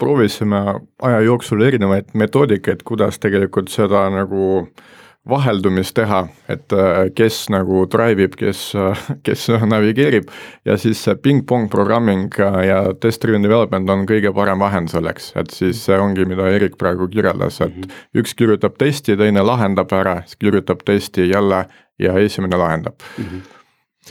[0.00, 0.64] proovisime
[1.06, 4.86] aja jooksul erinevaid metoodikaid, kuidas tegelikult seda nagu äh,
[5.28, 10.30] vaheldumist teha, et äh, kes nagu drive ib, kes, äh, kes navigeerib
[10.68, 15.50] ja siis see ping-pong programming äh, ja test-driven development on kõige parem vahend selleks, et
[15.54, 17.98] siis see ongi, mida Erik praegu kirjeldas, et -hmm.
[18.22, 21.66] üks kirjutab testi, teine lahendab ära, siis kirjutab testi jälle
[21.98, 23.24] ja esimene lahendab mm.
[23.24, 23.55] -hmm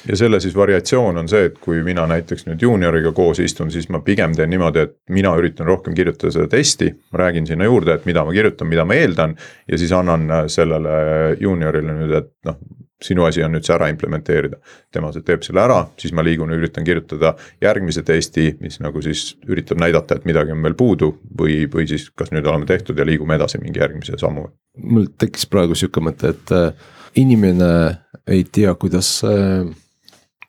[0.08, 3.88] ja selle siis variatsioon on see, et kui mina näiteks nüüd juunioriga koos istun, siis
[3.94, 6.92] ma pigem teen niimoodi, et mina üritan rohkem kirjutada seda testi.
[7.12, 9.36] ma räägin sinna juurde, et mida ma kirjutan, mida ma eeldan
[9.68, 12.60] ja siis annan äh, sellele juuniorile nüüd, et noh.
[13.06, 14.58] sinu asi on nüüd see ära implementeerida,
[14.94, 19.36] tema teeb selle ära, siis ma liigun ja üritan kirjutada järgmise testi, mis nagu siis
[19.52, 21.12] üritab näidata, et midagi on veel puudu.
[21.38, 24.52] või, või siis kas nüüd oleme tehtud ja liigume edasi mingi järgmise sammuga.
[24.78, 26.72] mul tekkis praegu sihuke mõte, et äh,
[27.16, 29.68] inimene ei tea, kuidas äh,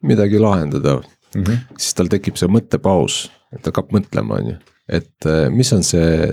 [0.07, 1.59] midagi lahendada mm, -hmm.
[1.79, 4.57] siis tal tekib see mõttepaus, et ta hakkab mõtlema, on ju,
[4.89, 6.33] et äh, mis on see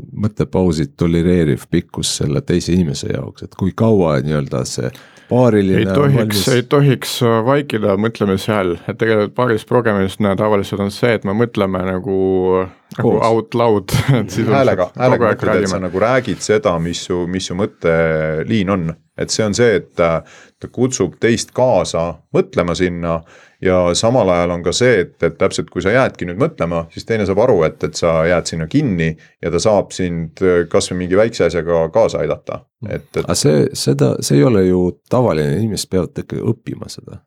[0.00, 4.90] mõttepausi tolereeriv pikkus selle teise inimese jaoks, et kui kaua nii-öelda see
[5.30, 5.78] paariline.
[5.78, 7.14] ei tohiks valmis..., ei tohiks
[7.46, 12.18] vaikida mõtlemise all, et tegelikult paaris progemis tavaliselt on see, et me mõtleme nagu,
[12.96, 13.94] nagu out loud.
[14.56, 19.30] häälega, häälega mõtled, et sa nagu räägid seda, mis su, mis su mõtteliin on, et
[19.32, 23.20] see on see, et ta kutsub teist kaasa mõtlema sinna
[23.64, 27.06] ja samal ajal on ka see, et, et täpselt kui sa jäädki nüüd mõtlema, siis
[27.08, 30.40] teine saab aru, et, et sa jääd sinna kinni ja ta saab sind
[30.72, 33.24] kasvõi mingi väikse asjaga kaasa aidata, et, et.
[33.24, 37.20] aga see, seda, see ei ole ju tavaline, inimesed peavad ikkagi õppima seda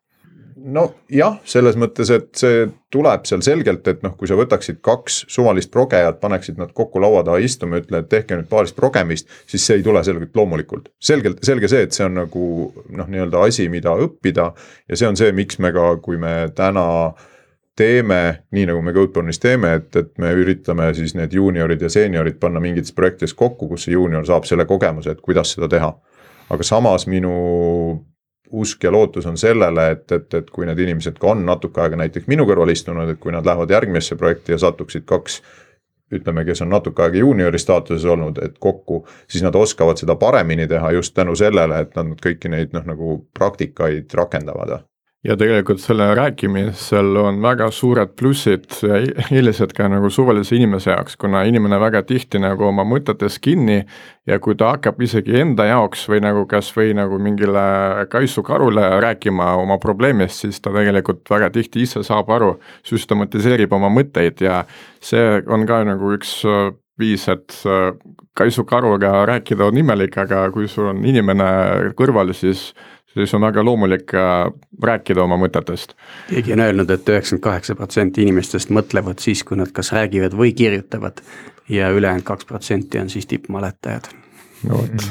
[0.63, 5.71] nojah, selles mõttes, et see tuleb seal selgelt, et noh, kui sa võtaksid kaks suvalist
[5.73, 9.65] progejat, paneksid nad kokku laua taha istuma ja ütle, et tehke nüüd paarist progemist, siis
[9.65, 10.89] see ei tule selgelt loomulikult.
[11.01, 12.47] selgelt, selge see, et see on nagu
[12.89, 14.49] noh, nii-öelda asi, mida õppida
[14.87, 16.85] ja see on see, miks me ka, kui me täna
[17.75, 18.21] teeme,
[18.53, 22.61] nii nagu me Codeborne'is teeme, et, et me üritame siis need juuniorid ja seeniorid panna
[22.63, 25.93] mingites projektides kokku, kus see juunior saab selle kogemuse, et kuidas seda teha.
[26.53, 27.33] aga samas minu
[28.53, 31.97] usk ja lootus on sellele, et, et, et kui need inimesed ka on natuke aega
[32.03, 35.41] näiteks minu kõrval istunud, et kui nad lähevad järgmisse projekti ja satuksid kaks
[36.13, 40.67] ütleme, kes on natuke aega juuniori staatuses olnud, et kokku, siis nad oskavad seda paremini
[40.69, 44.83] teha just tänu sellele, et nad kõiki neid noh, nagu praktikaid rakendavad
[45.23, 48.99] ja tegelikult selle rääkimisel on väga suured plussid ja
[49.31, 53.79] eelised ka nagu suvalise inimese jaoks, kuna inimene väga tihti nagu oma mõtetes kinni
[54.27, 57.63] ja kui ta hakkab isegi enda jaoks või nagu kas või nagu mingile
[58.11, 62.57] kaisukarule rääkima oma probleemist, siis ta tegelikult väga tihti ise saab aru,
[62.87, 64.63] süstematiseerib oma mõtteid ja
[65.03, 67.93] see on ka nagu üks äh, viis, et äh,
[68.37, 71.47] kaisukaruga rääkida on imelik, aga kui sul on inimene
[71.97, 72.71] kõrval, siis
[73.13, 74.51] siis on väga loomulik äh,
[74.83, 75.95] rääkida oma mõtetest.
[76.29, 80.37] keegi on öelnud et, et üheksakümmend kaheksa protsenti inimestest mõtlevad siis, kui nad kas räägivad
[80.37, 81.21] või kirjutavad
[81.69, 84.09] ja ülejäänud kaks protsenti on siis tippmaletajad.
[84.67, 85.07] no vot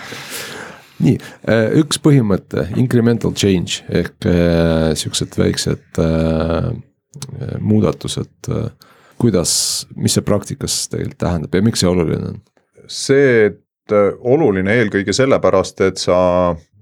[1.04, 1.16] nii,
[1.50, 6.72] äh, üks põhimõte, incremental change ehk äh, siuksed väiksed äh,
[7.60, 8.70] muudatused äh,.
[9.16, 12.40] kuidas, mis see praktikas tegelikult tähendab ja miks see oluline on?
[12.86, 16.18] see, et äh, oluline eelkõige sellepärast, et sa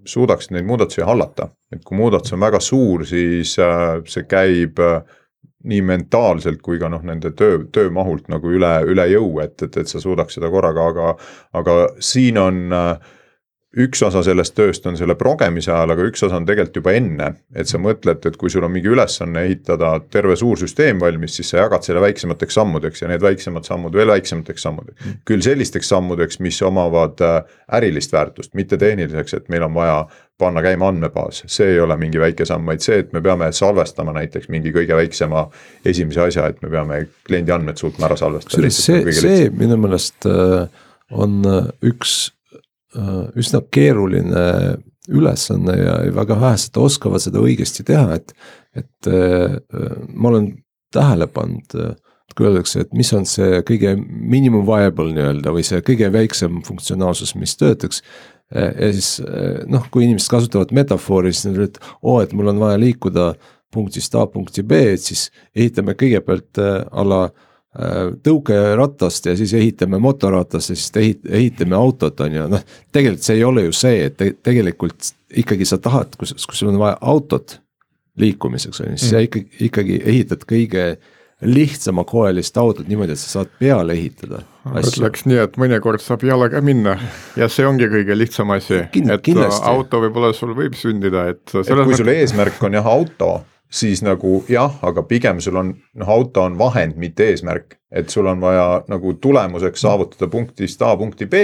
[0.06, 1.48] suudaksid neid muudatusi hallata.
[1.72, 5.02] et kui muudatus on väga suur, siis äh, see käib äh,
[5.64, 9.90] nii mentaalselt kui ka noh, nende töö, töömahult nagu üle, üle jõu, et, et, et
[9.90, 11.14] sa suudaks seda korraga, aga,
[11.60, 13.14] aga siin on äh,
[13.80, 17.30] üks osa sellest tööst on selle progemise ajal, aga üks osa on tegelikult juba enne.
[17.54, 21.50] et sa mõtled, et kui sul on mingi ülesanne ehitada terve suur süsteem valmis, siis
[21.50, 25.08] sa jagad selle väiksemateks sammudeks ja need väiksemad sammud veel väiksemateks sammudeks.
[25.24, 27.40] küll sellisteks sammudeks, mis omavad äh,
[27.78, 30.04] ärilist väärtust, mitte tehniliseks, et meil on vaja
[30.38, 34.14] panna käima andmebaas, see ei ole mingi väike samm, vaid see, et me peame salvestama
[34.16, 35.46] näiteks mingi kõige väiksema
[35.86, 38.70] esimese asja, et me peame kliendi andmed suutma ära salvestada.
[38.70, 40.66] see, see minu meelest äh,
[41.14, 42.32] on äh, üks
[42.94, 44.44] üsna keeruline
[45.08, 48.32] ülesanne ja väga vähesed oskavad seda õigesti teha, et,
[48.76, 49.58] et äh,
[50.14, 50.50] ma olen
[50.94, 51.74] tähele pannud,
[52.34, 57.34] kui öeldakse, et mis on see kõige minimum viable nii-öelda või see kõige väiksem funktsionaalsus,
[57.38, 58.00] mis töötaks.
[58.54, 59.20] ja siis
[59.70, 63.28] noh, kui inimesed kasutavad metafoori, siis nad ütlevad, oo, et mul on vaja liikuda
[63.74, 69.98] punktist A punkti B, et siis ehitame kõigepealt a la Äh, tõukeratast ja siis ehitame
[69.98, 72.62] motoratast ja siis ehit-, ehitame autot, on ju, noh.
[72.94, 75.10] tegelikult see ei ole ju see, et te, tegelikult
[75.42, 77.58] ikkagi sa tahad, kui, kui sul on vaja autot
[78.22, 79.16] liikumiseks, on ju, siis mm.
[79.16, 80.84] sa ikkagi, ikkagi ehitad kõige
[81.44, 84.44] lihtsama koelist autot niimoodi, et sa saad peale ehitada.
[84.70, 86.94] ütleks nii, et mõnikord saab jalaga minna
[87.36, 89.66] ja see ongi kõige lihtsam asi Kind,, et kindlasti.
[89.66, 91.42] auto võib-olla sul võib sündida, et.
[91.50, 92.04] et kui mõttes...
[92.04, 93.32] sul eesmärk on jah auto
[93.74, 97.80] siis nagu jah, aga pigem sul on, noh, auto on vahend, mitte eesmärk.
[97.94, 101.42] et sul on vaja nagu tulemuseks saavutada punktist A punkti B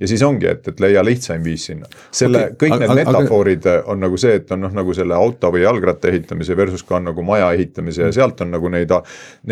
[0.00, 1.88] ja siis ongi, et, et leia lihtsaim viis sinna.
[2.10, 3.82] selle okay,, kõik aga, need metafoorid aga...
[3.92, 7.10] on nagu see, et on noh, nagu selle auto või jalgratta ehitamise versus ka on
[7.10, 8.94] nagu maja ehitamise ja sealt on nagu neid,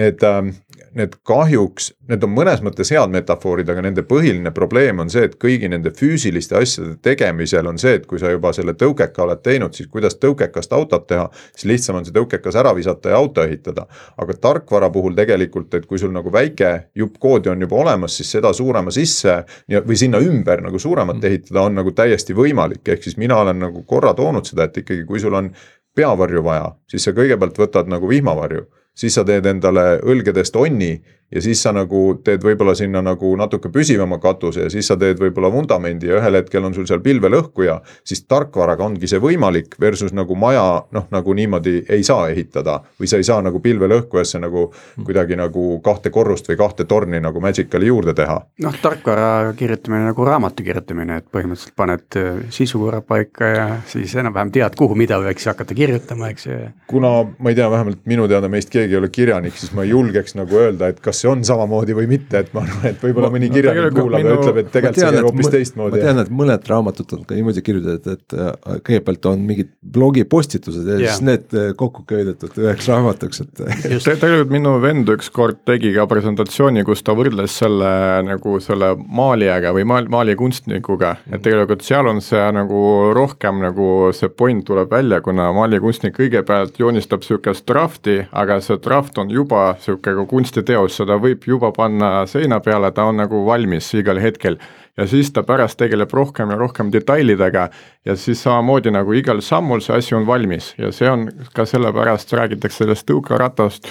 [0.01, 0.55] need ähm,
[0.95, 5.37] need kahjuks, need on mõnes mõttes head metafoorid, aga nende põhiline probleem on see, et
[5.41, 9.77] kõigi nende füüsiliste asjade tegemisel on see, et kui sa juba selle tõukeka oled teinud,
[9.77, 13.87] siis kuidas tõukekast autot teha, siis lihtsam on see tõukekas ära visata ja auto ehitada.
[14.17, 18.31] aga tarkvara puhul tegelikult, et kui sul nagu väike jupp koodi on juba olemas, siis
[18.31, 23.03] seda suurema sisse ja, või sinna ümber nagu suuremat ehitada on nagu täiesti võimalik, ehk
[23.07, 25.53] siis mina olen nagu korra toonud seda, et ikkagi, kui sul on
[25.95, 28.67] peavarju vaja, siis sa kõigepealt võtad nagu vihmavarju
[29.01, 30.93] siis sa teed endale õlgedest onni
[31.31, 35.21] ja siis sa nagu teed võib-olla sinna nagu natuke püsivama katuse ja siis sa teed
[35.21, 37.81] võib-olla vundamendi ja ühel hetkel on sul seal pilvelõhkuja.
[38.05, 43.11] siis tarkvaraga ongi see võimalik versus nagu maja noh, nagu niimoodi ei saa ehitada või
[43.11, 44.71] sa ei saa nagu pilvelõhkujasse nagu
[45.05, 48.41] kuidagi nagu kahte korrust või kahte torni nagu Magicali juurde teha.
[48.65, 54.15] noh, tarkvara kirjutamine nagu raamatu kirjutamine, et põhimõtteliselt paned äh, sisu korra paika ja siis
[54.19, 56.59] enam-vähem tead, kuhu mida võiks hakata kirjutama, eks ju.
[56.91, 59.95] kuna ma ei tea, vähemalt minu teada meist keegi ei ole kirjanik, siis ma ei
[59.95, 63.03] julgeks nagu öelda, et kas kas see on samamoodi või mitte, et ma arvan, et
[63.05, 65.99] võib-olla mõni kirjanik kuulab ja ütleb, et tegelikult see käib hoopis teistmoodi.
[65.99, 70.89] ma tean, et mõned raamatud on ka niimoodi kirjutatud, et äh, kõigepealt on mingid blogipostitused
[70.89, 71.13] ja yeah.
[71.13, 73.65] siis need äh, kokku köidetud üheks raamatuks, et.
[74.07, 77.93] tegelikult minu vend ükskord tegi ka presentatsiooni, kus ta võrdles selle
[78.27, 82.83] nagu selle maalijaga või maal, maalikunstnikuga, et tegelikult seal on see nagu
[83.17, 89.21] rohkem nagu see point tuleb välja, kuna maalikunstnik kõigepealt joonistab sihukest draft'i, aga see draft
[89.21, 94.21] on juba nagu kunstiteos, seda võib juba panna seina peale, ta on nagu valmis igal
[94.21, 94.59] hetkel.
[94.97, 97.69] ja siis ta pärast tegeleb rohkem ja rohkem detailidega
[98.05, 102.33] ja siis samamoodi nagu igal sammul see asi on valmis ja see on ka sellepärast
[102.33, 103.89] räägitakse sellest tõukeratast,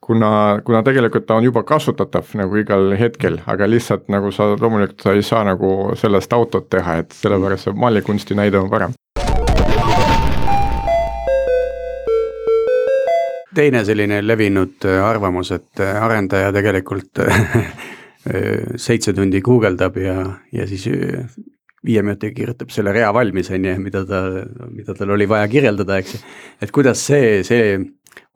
[0.00, 5.04] kuna, kuna tegelikult ta on juba kasutatav nagu igal hetkel, aga lihtsalt nagu sa loomulikult
[5.04, 8.96] sa ei saa nagu sellest autot teha, et sellepärast see mallikunsti näide on parem.
[13.54, 17.68] Teine selline levinud äh, arvamus, et äh, arendaja tegelikult äh,
[18.76, 20.18] seitse tundi guugeldab ja,
[20.52, 20.88] ja siis
[21.84, 24.24] viie minutiga kirjutab selle rea valmis, on ju, mida ta,
[24.72, 26.24] mida tal oli vaja kirjeldada, eks ju.
[26.64, 27.78] et kuidas see, see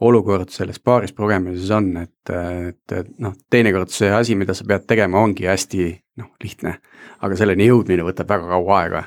[0.03, 4.87] olukord selles paaris programmides on, et, et, et noh, teinekord see asi, mida sa pead
[4.89, 5.89] tegema, ongi hästi
[6.23, 6.79] noh, lihtne.
[7.23, 9.03] aga selleni jõudmine võtab väga kaua aega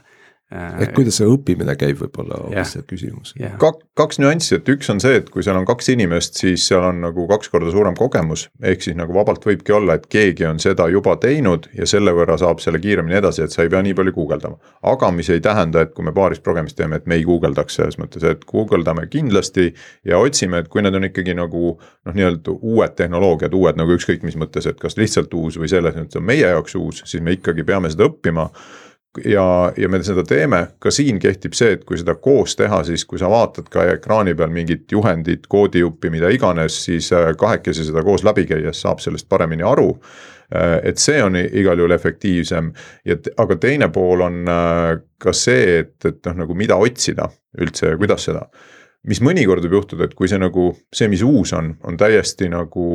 [0.53, 3.55] Äh, et kuidas see õppimine käib, võib-olla hoopis see küsimus yeah..
[3.57, 6.85] Kak-, kaks nüanssi, et üks on see, et kui seal on kaks inimest, siis seal
[6.85, 8.43] on nagu kaks korda suurem kogemus.
[8.61, 12.37] ehk siis nagu vabalt võibki olla, et keegi on seda juba teinud ja selle võrra
[12.37, 14.61] saab selle kiiremini edasi, et sa ei pea nii palju guugeldama.
[14.93, 17.97] aga mis ei tähenda, et kui me paaris programmis teeme, et me ei guugeldaks selles
[17.97, 19.71] mõttes, et guugeldame kindlasti.
[20.05, 24.21] ja otsime, et kui need on ikkagi nagu noh, nii-öelda uued tehnoloogiad, uued nagu ükskõik
[24.21, 27.33] mis mõttes, et kas lihtsalt uus või selles mõttes on meie jaoks uus, siis me
[27.33, 28.51] ikkagi peame seda õppima
[29.25, 33.05] ja, ja me seda teeme, ka siin kehtib see, et kui seda koos teha, siis
[33.07, 38.03] kui sa vaatad ka ekraani peal mingit juhendit, koodijuppi, mida iganes, siis äh, kahekesi seda
[38.05, 39.91] koos läbi käies saab sellest paremini aru.
[40.53, 42.71] Äh, et see on igal juhul efektiivsem
[43.05, 47.29] ja, aga teine pool on äh, ka see, et, et noh, nagu mida otsida
[47.61, 48.49] üldse ja kuidas seda
[49.09, 52.85] mis mõnikord võib juhtuda, et kui see nagu, see, mis uus on, on täiesti nagu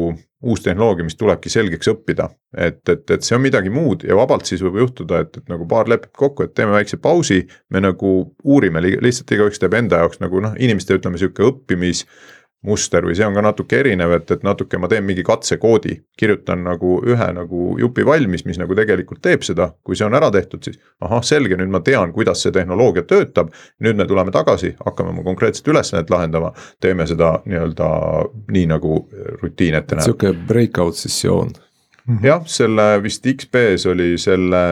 [0.41, 2.31] uus tehnoloogia, mis tulebki selgeks õppida.
[2.57, 5.67] et, et, et see on midagi muud ja vabalt siis võib juhtuda, et, et nagu
[5.69, 7.45] paar lepib kokku, et teeme väikse pausi.
[7.71, 12.07] me nagu uurime lihtsalt igaüks teeb enda jaoks nagu noh, inimeste ütleme sihuke õppimis
[12.67, 16.65] muster või see on ka natuke erinev, et, et natuke ma teen mingi katsekoodi, kirjutan
[16.67, 20.63] nagu ühe nagu jupi valmis, mis nagu tegelikult teeb seda, kui see on ära tehtud,
[20.67, 23.55] siis ahah, selge, nüüd ma tean, kuidas see tehnoloogia töötab.
[23.81, 27.89] nüüd me tuleme tagasi, hakkame oma konkreetset ülesannet lahendama, teeme seda nii-öelda
[28.53, 29.01] nii nagu
[29.41, 30.05] rutiin ette näeb.
[30.05, 31.57] sihuke breakout sessioon
[32.23, 34.63] jah, selle vist XP-s oli selle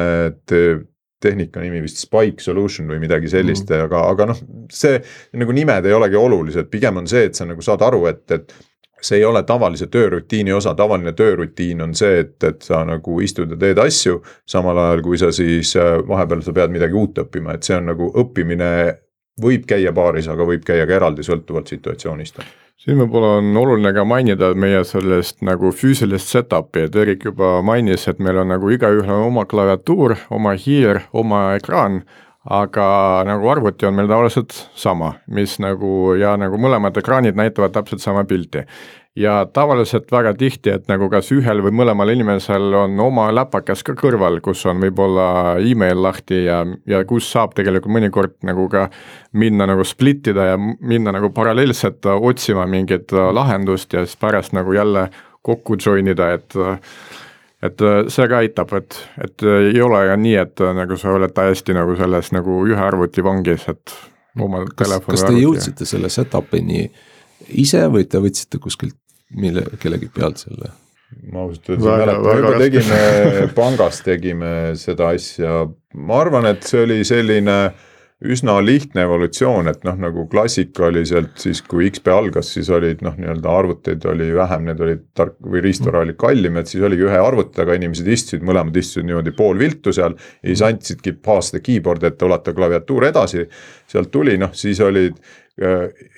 [1.21, 4.41] tehnika nimi vist Spike Solution või midagi sellist mm., aga, aga noh,
[4.73, 5.01] see
[5.39, 8.55] nagu nimed ei olegi olulised, pigem on see, et sa nagu saad aru, et, et
[9.01, 13.51] see ei ole tavalise töörutiini osa, tavaline töörutiin on see, et, et sa nagu istud
[13.55, 14.23] ja teed asju.
[14.47, 17.91] samal ajal kui sa siis äh, vahepeal sa pead midagi uut õppima, et see on
[17.93, 18.71] nagu õppimine
[19.43, 22.43] võib käia paaris, aga võib käia ka eraldi, sõltuvalt situatsioonist
[22.79, 28.07] siin võib-olla on oluline ka mainida meie sellest nagu füüsilist setup'i, et Erik juba mainis,
[28.11, 32.05] et meil on nagu igaühel on oma klaviatuur, oma hiir, oma ekraan,
[32.49, 32.87] aga
[33.29, 38.25] nagu arvuti on meil tavaliselt sama, mis nagu ja nagu mõlemad ekraanid näitavad täpselt sama
[38.29, 38.63] pilti
[39.19, 43.97] ja tavaliselt väga tihti, et nagu kas ühel või mõlemal inimesel on oma läpakas ka
[43.99, 45.29] kõrval, kus on võib-olla
[45.59, 48.87] email lahti ja, ja kus saab tegelikult mõnikord nagu ka
[49.39, 54.77] minna nagu split ida ja minna nagu paralleelselt otsima mingit lahendust ja siis pärast nagu
[54.77, 55.09] jälle
[55.43, 56.55] kokku join ida, et
[57.63, 57.83] et
[58.15, 61.97] see ka aitab, et, et ei ole ka nii, et nagu sa oled täiesti nagu
[61.99, 63.99] selles nagu ühe arvuti vangis, et
[64.39, 66.87] oma telefoni kas te jõudsite selle setup'ini
[67.59, 68.95] ise või te võtsite kuskilt
[69.37, 70.73] mille, kellegi pealt selle?
[71.33, 75.63] ma ausalt öeldes ei mäleta, me juba tegime pangas tegime seda asja,
[75.97, 77.59] ma arvan, et see oli selline
[78.29, 83.53] üsna lihtne evolutsioon, et noh, nagu klassikaliselt siis, kui XP algas, siis olid noh, nii-öelda
[83.61, 87.55] arvuteid oli vähem, need olid tark või riistvara oli kallim, et siis oligi ühe arvuti
[87.61, 90.19] taga inimesed istusid, mõlemad istusid niimoodi poolviltu seal.
[90.43, 93.47] ja siis andsidki paasta keyboard'i, et ulata klaviatuur edasi.
[93.87, 95.17] sealt tuli, noh siis olid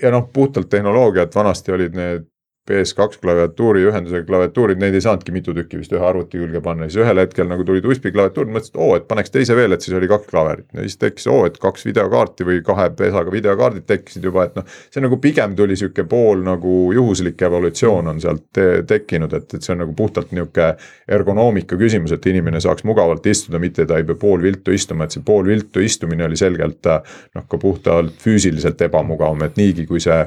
[0.02, 2.26] ja noh, puhtalt tehnoloogia, et vanasti olid need
[2.68, 7.00] PS2 klaviatuuri ühendusega klaviatuurid, neid ei saanudki mitu tükki vist ühe arvuti külge panna, siis
[7.00, 9.96] ühel hetkel nagu tulid USB klaviatuurid, mõtlesin, et oo, et paneks teise veel, et siis
[9.96, 10.66] oli kaks klaverit.
[10.76, 14.68] ja siis tekkis, oo, et kaks videokaarti või kahe pesaga videokaardid tekkisid juba, et noh.
[14.92, 19.64] see nagu pigem tuli sihuke pool nagu juhuslik evolutsioon on sealt te tekkinud, et, et
[19.64, 20.70] see on nagu puhtalt nihuke
[21.08, 25.24] ergonoomika küsimus, et inimene saaks mugavalt istuda, mitte ta ei pea poolviltu istuma, et see
[25.26, 30.20] poolviltu istumine oli selgelt noh, ka puhtalt füüsiliselt ebamugavam, et niigi, kui see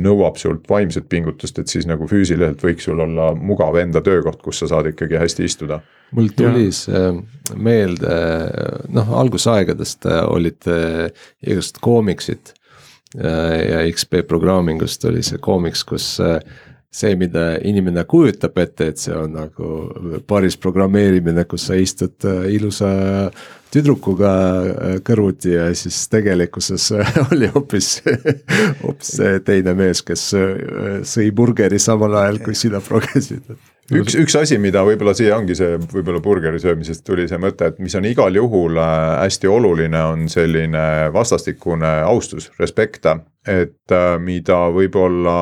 [0.00, 4.62] nõuab sult vaimset pingutust, et siis nagu füüsiliselt võiks sul olla mugav enda töökoht, kus
[4.62, 5.80] sa saad ikkagi hästi istuda.
[6.12, 7.10] mul tuli see
[7.54, 8.14] meelde,
[8.88, 10.70] noh algusaegadest olid
[11.42, 12.54] igasugused koomiksid.
[13.14, 16.20] ja XP programmingust oli see koomiks, kus
[16.90, 22.90] see, mida inimene kujutab ette, et see on nagu paaris programmeerimine, kus sa istud ilusa
[23.70, 28.00] tüdrukuga äh, kõrvuti ja siis tegelikkuses äh, oli hoopis,
[28.82, 30.54] hoopis teine mees, kes äh,
[31.06, 33.46] sõi burgeri samal ajal, kui sina progesid
[33.94, 37.80] üks, üks asi, mida võib-olla siia ongi see võib-olla burgeri söömisest tuli see mõte, et
[37.82, 43.06] mis on igal juhul hästi oluline, on selline vastastikune austus, respekt.
[43.46, 45.36] et mida võib-olla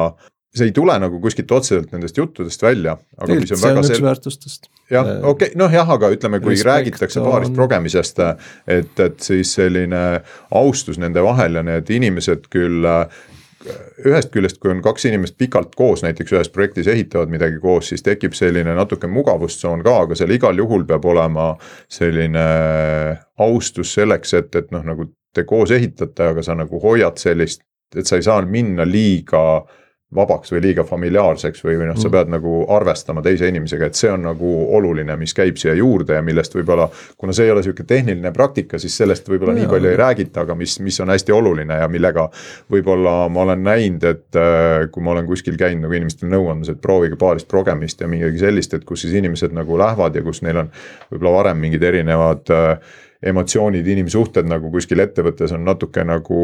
[0.59, 2.97] see ei tule nagu kuskilt otseselt nendest juttudest välja.
[3.21, 4.05] tegelikult see on üks sel...
[4.05, 4.69] väärtustest.
[4.91, 7.57] jah, äh, okei okay,, noh jah, aga ütleme, kui Respekt räägitakse paarist on...
[7.59, 8.23] progemisest,
[8.67, 10.05] et, et siis selline
[10.63, 12.87] austus nende vahel ja need inimesed küll
[14.07, 18.05] ühest küljest, kui on kaks inimest pikalt koos näiteks ühes projektis ehitavad midagi koos, siis
[18.07, 21.51] tekib selline natuke mugavustsoon ka, aga seal igal juhul peab olema
[21.91, 22.45] selline
[23.43, 27.65] austus selleks, et, et noh, nagu te koos ehitate, aga sa nagu hoiad sellist,
[27.97, 29.43] et sa ei saa minna liiga
[30.15, 32.13] vabaks või liiga familiaarseks või, või noh, sa mm.
[32.15, 36.23] pead nagu arvestama teise inimesega, et see on nagu oluline, mis käib siia juurde ja
[36.25, 36.87] millest võib-olla.
[37.21, 40.57] kuna see ei ole sihuke tehniline praktika, siis sellest võib-olla nii palju ei räägita, aga
[40.57, 42.29] mis, mis on hästi oluline ja millega.
[42.73, 46.73] võib-olla ma olen näinud, et äh, kui ma olen kuskil käinud nagu inimestele nõu andmas,
[46.73, 50.41] et proovige paarist progemist ja midagi sellist, et kus siis inimesed nagu lähevad ja kus
[50.47, 50.73] neil on.
[51.13, 56.43] võib-olla varem mingid erinevad äh, emotsioonid, inimsuhted nagu kuskil ettevõttes on natuke nagu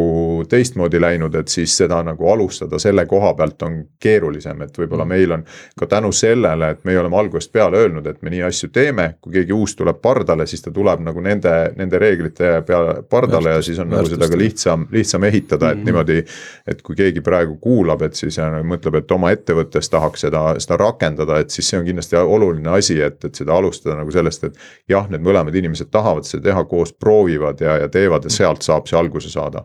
[0.51, 5.37] teistmoodi läinud, et siis seda nagu alustada selle koha pealt on keerulisem, et võib-olla meil
[5.37, 5.45] on
[5.79, 9.37] ka tänu sellele, et meie oleme algusest peale öelnud, et me nii asju teeme, kui
[9.37, 13.79] keegi uus tuleb pardale, siis ta tuleb nagu nende, nende reeglite peale pardale ja siis
[13.79, 15.87] on nagu seda ka lihtsam, lihtsam ehitada, et mm -hmm.
[15.87, 16.25] niimoodi.
[16.67, 21.39] et kui keegi praegu kuulab, et siis mõtleb, et oma ettevõttes tahaks seda, seda rakendada,
[21.39, 24.59] et siis see on kindlasti oluline asi, et, et seda alustada nagu sellest, et
[24.89, 28.89] jah, need mõlemad inimesed tahavad seda teha koos proovivad ja, ja teevad ja sealt saab
[28.91, 29.65] see alguse saada.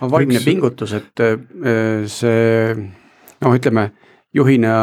[0.00, 0.44] vaimne Üks...
[0.44, 1.36] pingutus, et äh,
[2.06, 3.90] see noh, ütleme
[4.34, 4.76] juhina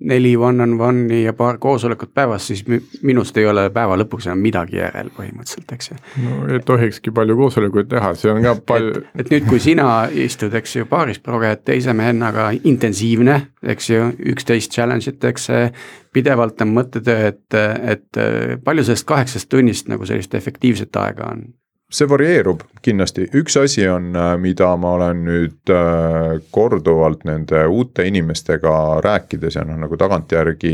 [0.00, 2.64] neli one-on-one'i ja paar koosolekut päevas, siis
[3.02, 5.96] minust ei ole päeva lõpuks enam midagi järel põhimõtteliselt, eks ju.
[6.24, 9.04] no ei tohikski palju koosolekuid teha, see on ka palju.
[9.16, 14.76] et nüüd, kui sina istud, eks ju, paaris proged teise mehennaga intensiivne, eks ju, üksteist
[14.76, 15.70] challenge itakse,
[16.12, 17.60] pidevalt on mõttetöö, et,
[17.96, 18.24] et
[18.64, 21.46] palju sellest kaheksast tunnist nagu sellist efektiivset aega on
[21.92, 28.06] see varieerub kindlasti, üks asi on, äh, mida ma olen nüüd äh, korduvalt nende uute
[28.08, 30.72] inimestega rääkides ja noh, nagu tagantjärgi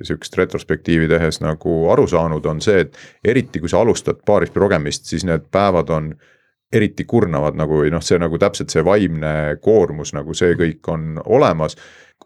[0.00, 5.04] sihukest retrospektiivi tehes nagu aru saanud, on see, et eriti kui sa alustad paaris progemist,
[5.10, 6.14] siis need päevad on
[6.74, 11.20] eriti kurnavad nagu või noh, see nagu täpselt see vaimne koormus nagu see kõik on
[11.24, 11.76] olemas.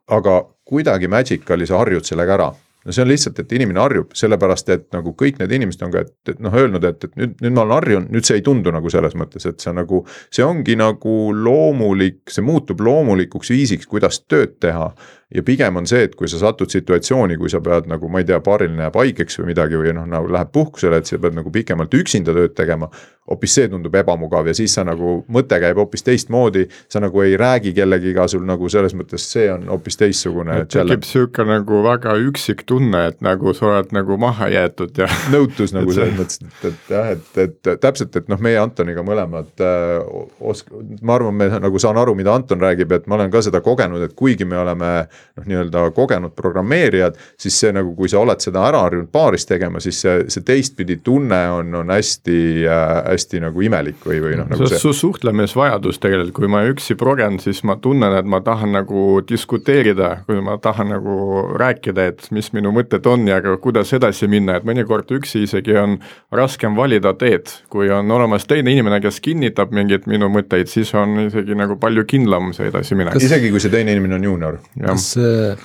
[0.08, 2.52] aga kuidagi Magicali sa harjud sellega ära
[2.88, 6.04] no see on lihtsalt, et inimene harjub, sellepärast et nagu kõik need inimesed on ka,
[6.06, 8.72] et, et noh, öelnud, et, et nüüd, nüüd ma olen harjunud, nüüd see ei tundu
[8.72, 10.00] nagu selles mõttes, et see nagu.
[10.34, 14.88] see ongi nagu loomulik, see muutub loomulikuks viisiks, kuidas tööd teha
[15.34, 18.26] ja pigem on see, et kui sa satud situatsiooni, kui sa pead nagu ma ei
[18.28, 21.52] tea, paariline jääb haigeks või midagi või noh, nagu läheb puhkusele, et sa pead nagu
[21.52, 22.88] pikemalt üksinda tööd tegema.
[23.28, 27.34] hoopis see tundub ebamugav ja siis sa nagu mõte käib hoopis teistmoodi, sa nagu ei
[27.36, 30.62] räägi kellegiga, sul nagu selles mõttes see on hoopis teistsugune.
[30.64, 35.10] tekib sihuke nagu väga üksik tunne, et nagu sa oled nagu maha jäetud ja.
[35.34, 39.60] nõutus nagu selles mõttes, et, et jah, et, et täpselt, et noh, meie Antoniga mõlemad
[39.60, 40.00] äh,
[40.40, 40.72] osk-,
[41.02, 44.08] ma arvan, me nagu saan aru, mida Anton räägib, et ma olen ka seda kogenud,
[44.08, 44.94] et kuigi me oleme
[45.38, 49.82] noh, nii-öelda kogenud programmeerijad, siis see nagu, kui sa oled seda ära harjunud paaris tegema,
[49.82, 54.48] siis see, see teistpidi tunne on, on hästi äh,, hästi nagu imelik või, või noh,
[54.50, 54.80] nagu see.
[54.82, 60.10] su suhtlemisvajadus tegelikult, kui ma üksi progen, siis ma tunnen, et ma tahan nagu diskuteerida,
[60.28, 61.18] kui ma tahan nagu
[61.58, 65.98] rääkida, et mis minu mõtted on ja kuidas edasi minna, et mõnikord üksi isegi on
[66.34, 71.26] raskem valida teed, kui on olemas teine inimene, kes kinnitab mingeid minu mõtteid, siis on
[71.26, 73.16] isegi nagu palju kindlam see edasiminek.
[73.22, 74.60] isegi kui see teine inimene on juunior.
[74.78, 75.56] kas see,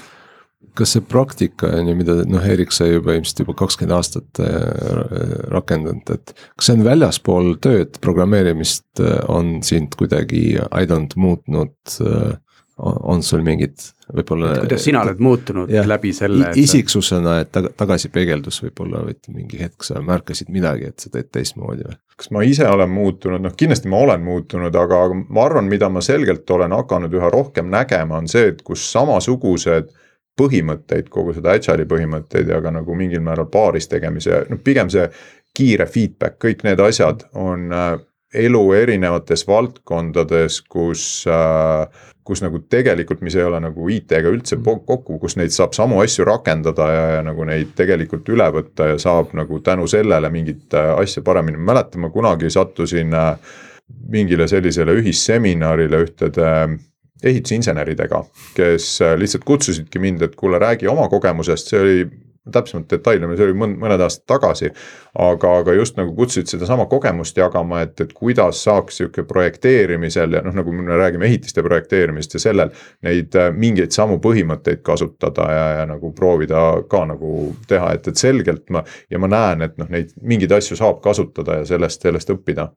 [0.78, 5.44] kas see praktika on ju, mida noh, Erik sai juba ilmselt juba kakskümmend aastat äh,
[5.54, 6.34] rakendanud, et.
[6.58, 12.34] kas see on väljaspool tööd, programmeerimist äh, on sind kuidagi aidanud, muutnud äh,
[12.82, 13.78] on sul mingid
[14.14, 14.56] võib-olla.
[14.64, 16.58] kuidas sina oled muutunud jah, läbi selle et....
[16.58, 21.86] isiksusena, et tag tagasipeegeldus võib-olla, et mingi hetk sa märkasid midagi, et sa teed teistmoodi
[21.86, 21.98] või?
[22.18, 26.02] kas ma ise olen muutunud, noh kindlasti ma olen muutunud, aga ma arvan, mida ma
[26.02, 29.94] selgelt olen hakanud üha rohkem nägema, on see, et kus samasugused
[30.40, 35.06] põhimõtteid, kogu seda agile'i põhimõtteid ja ka nagu mingil määral paaris tegemise, noh pigem see
[35.54, 38.00] kiire feedback, kõik need asjad on äh,
[38.34, 41.88] elu erinevates valdkondades, kus äh,
[42.24, 46.26] kus nagu tegelikult, mis ei ole nagu IT-ga üldse kokku, kus neid saab samu asju
[46.28, 50.94] rakendada ja, ja nagu neid tegelikult üle võtta ja saab nagu tänu sellele mingit äh,
[50.96, 53.54] asja paremini, ma mäletan, ma kunagi sattusin äh,
[54.14, 56.78] mingile sellisele ühisseminarile ühtede äh,
[57.24, 58.20] ehitusinseneridega,
[58.56, 62.02] kes lihtsalt kutsusidki mind, et kuule, räägi oma kogemusest, see oli
[62.52, 64.72] täpsemalt detaile, see oli mõned, aastad tagasi.
[65.20, 70.42] aga, aga just nagu kutsusid sedasama kogemust jagama, et, et kuidas saaks sihuke projekteerimisel ja
[70.44, 72.74] noh, nagu me räägime ehitiste projekteerimist ja sellel.
[73.06, 78.20] Neid äh, mingeid samu põhimõtteid kasutada ja, ja nagu proovida ka nagu teha, et, et
[78.20, 78.84] selgelt ma.
[79.10, 82.72] ja ma näen, et noh, neid mingeid asju saab kasutada ja sellest, sellest õppida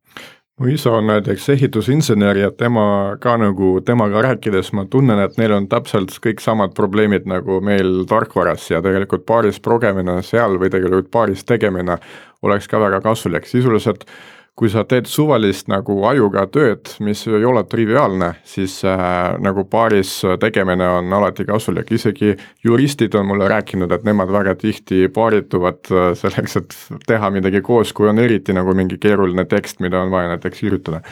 [0.60, 5.52] mu isa on näiteks ehitusinsener ja tema ka nagu, temaga rääkides ma tunnen, et neil
[5.52, 11.10] on täpselt kõik samad probleemid nagu meil tarkvaras ja tegelikult paaris progemine seal või tegelikult
[11.12, 11.98] paaris tegemine
[12.42, 14.08] oleks ka väga kasulik, sisuliselt
[14.56, 20.18] kui sa teed suvalist nagu ajuga tööd, mis ei ole triviaalne, siis äh, nagu paaris
[20.40, 22.32] tegemine on alati kasulik, isegi
[22.64, 26.76] juristid on mulle rääkinud, et nemad väga tihti paarituvad äh, selleks, et
[27.06, 31.04] teha midagi koos, kui on eriti nagu mingi keeruline tekst, mida on vaja näiteks kirjutada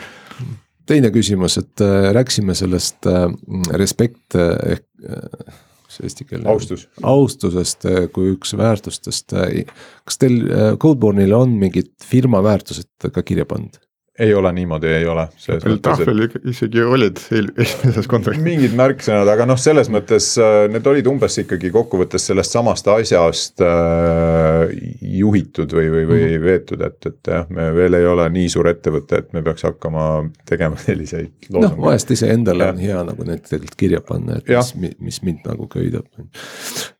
[0.85, 3.27] teine küsimus, et äh, rääkisime sellest äh,
[3.73, 4.77] respekt äh,
[5.09, 5.55] äh,
[5.95, 6.47] mis eesti keele.
[6.49, 6.87] austus.
[7.03, 9.33] austusest äh, kui üks väärtustest.
[9.33, 9.63] äh,
[10.05, 13.79] kas teil äh, Codeborne'il on mingid firma väärtused ka kirja pandud?
[14.19, 15.27] Ei ole niimoodi, ei ole.
[15.81, 17.19] tahvel isegi olid
[17.57, 18.43] esimeses kontekstis.
[18.43, 23.63] mingid märksõnad, aga noh, selles mõttes äh, need olid umbes ikkagi kokkuvõttes sellest samast asjast
[23.65, 24.71] äh,
[25.19, 26.47] juhitud või, või, või mm -hmm.
[26.47, 30.07] veetud, et, et jah, me veel ei ole nii suur ettevõte, et me peaks hakkama
[30.47, 31.51] tegema selliseid.
[31.51, 35.67] noh, vahest iseendale on hea nagu need tegelikult kirja panna, et mis, mis mind nagu
[35.71, 36.91] köidab uh,.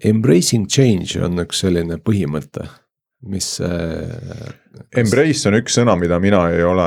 [0.00, 2.64] Embracing change on üks selline põhimõte
[3.22, 4.54] mis äh,.
[4.92, 6.86] Embrace on üks sõna, mida mina ei ole,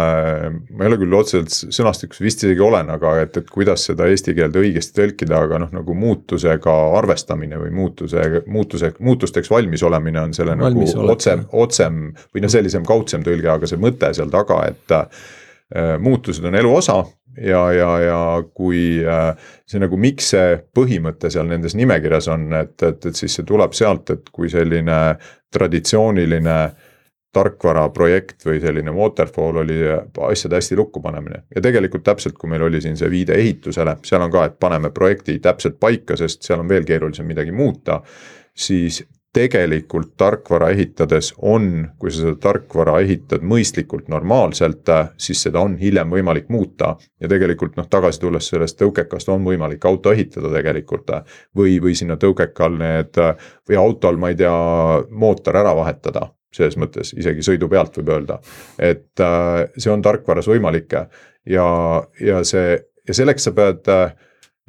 [0.70, 4.36] ma ei ole küll otseselt sõnastikus, vist isegi olen, aga et, et kuidas seda eesti
[4.38, 10.38] keelde õigesti tõlkida, aga noh, nagu muutusega arvestamine või muutuse, muutuse, muutusteks valmis olemine on
[10.38, 14.62] selle valmis nagu otsem, otsem või noh, sellisem kaudsem tõlge, aga see mõte seal taga,
[14.70, 17.02] et äh, muutused on elu osa
[17.38, 18.20] ja, ja, ja
[18.54, 19.32] kui äh,
[19.70, 23.76] see nagu, miks see põhimõte seal nendes nimekirjas on, et, et, et siis see tuleb
[23.78, 25.00] sealt, et kui selline
[25.54, 26.60] traditsiooniline
[27.34, 29.78] tarkvaraprojekt või selline waterfall oli
[30.26, 31.44] asjade hästi lukku panemine.
[31.56, 34.90] ja tegelikult täpselt, kui meil oli siin see viide ehitusele, seal on ka, et paneme
[34.90, 38.02] projekti täpselt paika, sest seal on veel keerulisem midagi muuta.
[38.56, 39.04] siis
[39.34, 44.90] tegelikult tarkvara ehitades on, kui sa seda tarkvara ehitad mõistlikult, normaalselt,
[45.22, 46.96] siis seda on hiljem võimalik muuta.
[47.22, 51.12] ja tegelikult noh, tagasi tulles sellest tõukekast on võimalik auto ehitada tegelikult.
[51.56, 53.22] Või, või sinna tõukekal need
[53.70, 54.54] või autol, ma ei tea,
[55.10, 58.40] mootor ära vahetada selles mõttes isegi sõidu pealt võib öelda,
[58.82, 59.22] et
[59.78, 60.96] see on tarkvaras võimalik.
[61.46, 61.66] Ja,
[62.20, 64.14] ja see ja selleks sa pead äh,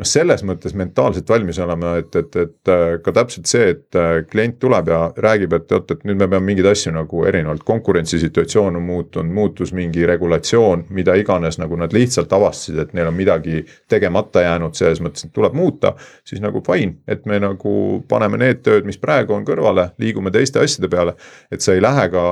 [0.00, 4.20] noh, selles mõttes mentaalselt valmis olema, et, et, et äh, ka täpselt see, et äh,
[4.30, 8.78] klient tuleb ja räägib, et oot, et nüüd me peame mingeid asju nagu erinevalt, konkurentsisituatsioon
[8.80, 13.64] on muutunud, muutus mingi regulatsioon, mida iganes, nagu nad lihtsalt avastasid, et neil on midagi
[13.90, 15.94] tegemata jäänud, selles mõttes, et tuleb muuta.
[16.24, 17.74] siis nagu fine, et me nagu
[18.08, 21.16] paneme need tööd, mis praegu on kõrvale, liigume teiste asjade peale,
[21.50, 22.24] et sa ei lähe ka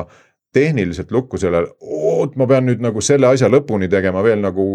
[0.59, 4.69] tehniliselt lukku sellele, oot, ma pean nüüd nagu selle asja lõpuni tegema veel nagu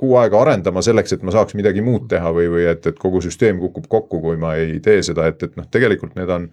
[0.00, 3.22] kuu aega arendama selleks, et ma saaks midagi muud teha või, või et, et kogu
[3.24, 6.48] süsteem kukub kokku, kui ma ei tee seda, et, et noh, tegelikult need on,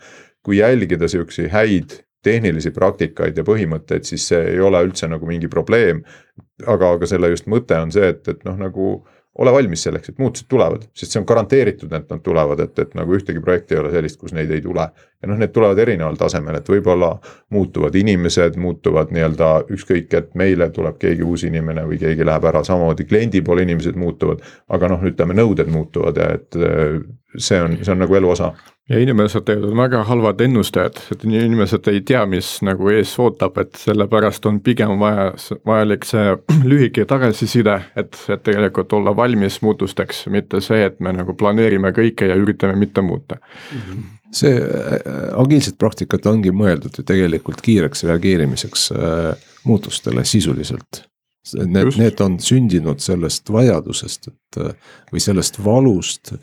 [0.45, 5.49] kui jälgida siukseid häid tehnilisi praktikaid ja põhimõtteid, siis see ei ole üldse nagu mingi
[5.51, 6.03] probleem.
[6.65, 8.87] aga, aga selle just mõte on see, et, et noh, nagu
[9.37, 12.95] ole valmis selleks, et muutused tulevad, sest see on garanteeritud, et nad tulevad, et, et
[12.97, 14.87] nagu ühtegi projekti ei ole sellist, kus neid ei tule.
[15.21, 17.11] ja noh, need tulevad erineval tasemel, et võib-olla
[17.53, 22.63] muutuvad inimesed, muutuvad nii-öelda ükskõik, et meile tuleb keegi uus inimene või keegi läheb ära,
[22.63, 24.41] samamoodi kliendi poole inimesed muutuvad.
[24.69, 26.57] aga noh, ütleme nõuded muutuvad ja et
[27.37, 28.53] see on, see on nagu elu osa
[28.89, 33.75] ja inimesed teevad väga halvad ennustajad, et inimesed ei tea, mis nagu ees ootab, et
[33.81, 35.31] sellepärast on pigem vaja,
[35.67, 36.35] vajalik see
[36.71, 42.31] lühike tagasiside, et, et tegelikult olla valmis muutusteks, mitte see, et me nagu planeerime kõike
[42.31, 43.81] ja üritame mitte muuta mm.
[43.81, 51.03] -hmm see äh, agiilsed praktikad ongi mõeldud ju tegelikult kiireks reageerimiseks äh, muutustele sisuliselt.
[51.55, 54.73] Need, need on sündinud sellest vajadusest, et äh,
[55.13, 56.33] või sellest valust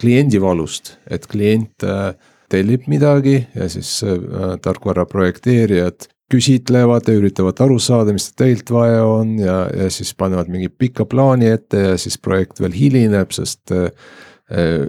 [0.00, 2.12] kliendi valust, et klient äh,
[2.52, 9.04] tellib midagi ja siis äh, tarkvara projekteerijad küsitlevad ja üritavad aru saada, mis teilt vaja
[9.08, 13.72] on ja, ja siis panevad mingi pika plaani ette ja siis projekt veel hilineb, sest
[13.72, 13.88] äh,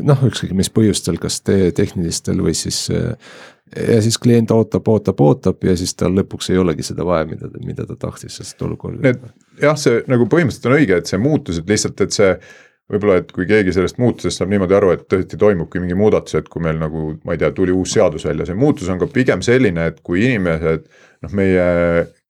[0.03, 2.85] noh, ükskõik mis põhjustel, kas te tehnilistel või siis.
[3.75, 7.51] ja siis klient ootab, ootab, ootab ja siis tal lõpuks ei olegi seda vaja, mida,
[7.65, 9.03] mida ta tahtis, sest olukord.
[9.59, 12.31] jah, see nagu põhimõtteliselt on õige, et see muutus, et lihtsalt, et see
[12.89, 16.49] võib-olla, et kui keegi sellest muutusest saab niimoodi aru, et tõesti toimubki mingi muudatus, et
[16.49, 19.43] kui meil nagu ma ei tea, tuli uus seadus välja, see muutus on ka pigem
[19.45, 20.87] selline, et kui inimesed
[21.25, 21.69] noh, meie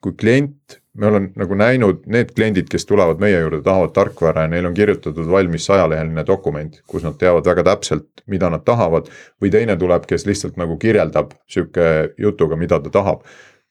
[0.03, 4.51] kui klient, me oleme nagu näinud need kliendid, kes tulevad meie juurde, tahavad tarkvara ja
[4.51, 9.07] neil on kirjutatud valmis sajaleheline dokument, kus nad teavad väga täpselt, mida nad tahavad.
[9.41, 13.23] või teine tuleb, kes lihtsalt nagu kirjeldab sihuke jutuga, mida ta tahab.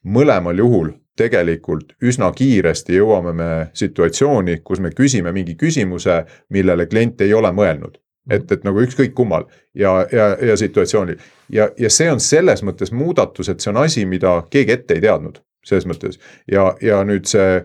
[0.05, 6.23] mõlemal juhul tegelikult üsna kiiresti jõuame me situatsiooni, kus me küsime mingi küsimuse,
[6.55, 7.99] millele klient ei ole mõelnud.
[8.31, 9.47] et, et nagu ükskõik kummal.
[9.75, 11.17] Ja, ja, ja situatsioonil.
[11.49, 15.01] Ja, ja see on selles mõttes muudatus, et see on asi, mida keegi ette ei
[15.01, 16.21] teadnud, selles mõttes.
[16.45, 17.63] Ja, ja nüüd see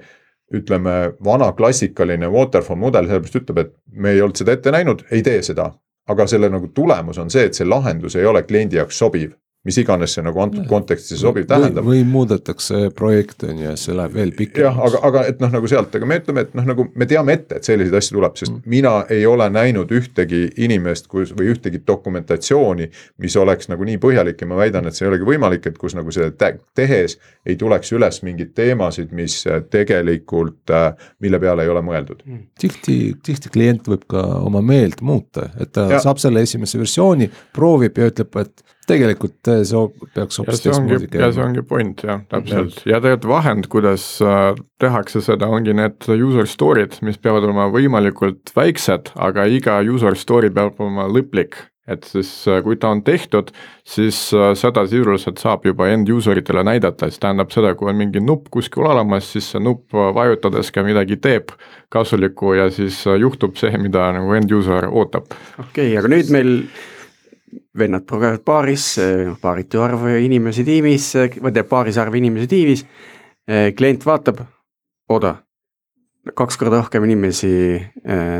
[0.53, 5.23] ütleme, vana klassikaline waterfall mudel sellepärast ütleb, et me ei olnud seda ette näinud, ei
[5.23, 5.73] tee seda.
[6.07, 9.31] aga selle nagu tulemus on see, et see lahendus ei ole kliendi jaoks sobiv
[9.63, 11.85] mis iganes see nagu antud konteksti sobiv tähendab.
[11.87, 14.63] või muudetakse projekt on ju ja see läheb veel pikemaks.
[14.65, 17.37] jah, aga, aga et noh, nagu sealt, aga me ütleme, et noh, nagu me teame
[17.37, 18.65] ette, et selliseid asju tuleb, sest mm.
[18.73, 22.89] mina ei ole näinud ühtegi inimest, kus või ühtegi dokumentatsiooni,
[23.23, 25.95] mis oleks nagu nii põhjalik ja ma väidan, et see ei olegi võimalik, et kus
[25.95, 27.15] nagu seda tehes
[27.47, 29.39] ei tuleks üles mingeid teemasid, mis
[29.71, 30.75] tegelikult,
[31.23, 32.43] mille peale ei ole mõeldud mm..
[32.59, 36.03] tihti, tihti klient võib ka oma meelt muuta, et ta ja.
[36.03, 39.81] saab selle esimese versiooni, proovib ja ütleb, et tegelikult see
[40.15, 41.25] peaks hoopis teistmoodi käima.
[41.25, 44.53] ja see ongi point jah, täpselt ja tegelikult vahend, kuidas äh,
[44.83, 50.51] tehakse seda, ongi need user story'd, mis peavad olema võimalikult väiksed, aga iga user story
[50.53, 53.49] peab olema lõplik et siis äh, kui ta on tehtud,
[53.87, 57.99] siis äh, seda sisuliselt saab juba end user itele näidata, siis tähendab seda, kui on
[57.99, 61.51] mingi nupp kuskil olemas, siis see nupp äh, vajutades ka midagi teeb
[61.93, 65.35] kasulikku ja siis juhtub see, mida nagu end user ootab.
[65.57, 66.55] okei okay,, aga nüüd meil
[67.77, 68.87] vennad progevad baaris,
[69.41, 72.85] baaritu arv inimesi tiimis, või teeb baaris arv inimesi tiimis,
[73.77, 74.43] klient vaatab,
[75.09, 75.37] oda
[76.35, 77.49] kaks korda rohkem inimesi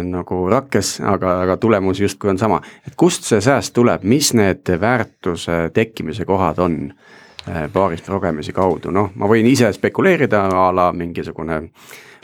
[0.08, 2.62] nagu rakkes, aga, aga tulemus justkui on sama.
[2.88, 6.78] et kust see sääst tuleb, mis need väärtuse tekkimise kohad on
[7.74, 11.60] baarist progemise kaudu, noh, ma võin ise spekuleerida a la mingisugune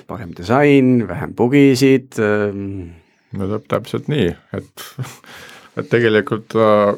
[0.07, 2.95] parem disain, vähem bugisid ähm..
[3.35, 4.85] no täpselt nii, et,
[5.79, 6.97] et tegelikult äh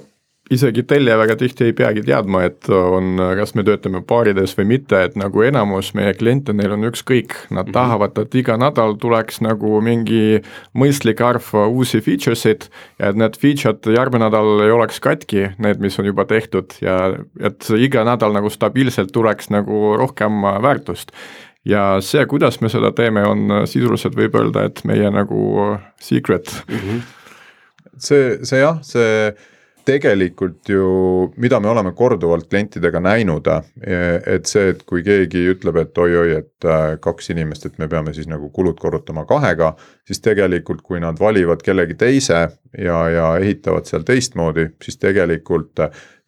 [0.52, 5.00] isegi tellija väga tihti ei peagi teadma, et on, kas me töötame baarides või mitte,
[5.06, 7.76] et nagu enamus meie kliente, neil on ükskõik, nad mm -hmm.
[7.78, 10.42] tahavad, et iga nädal tuleks nagu mingi
[10.78, 12.68] mõistlik arv uusi features eid
[13.00, 17.16] ja et need feature'd järgmine nädal ei oleks katki, need, mis on juba tehtud ja
[17.40, 21.12] et iga nädal nagu stabiilselt tuleks nagu rohkem väärtust
[21.66, 26.76] ja see, kuidas me seda teeme, on sisuliselt võib öelda, et meie nagu secret mm.
[26.76, 27.02] -hmm.
[27.98, 29.34] See, see jah, see
[29.86, 30.86] tegelikult ju,
[31.42, 33.48] mida me oleme korduvalt klientidega näinud,
[33.82, 38.14] et see, et kui keegi ütleb, et oi-oi, et äh, kaks inimest, et me peame
[38.16, 39.74] siis nagu kulud korrutama kahega,
[40.08, 42.40] siis tegelikult, kui nad valivad kellegi teise
[42.78, 45.80] ja, ja ehitavad seal teistmoodi, siis tegelikult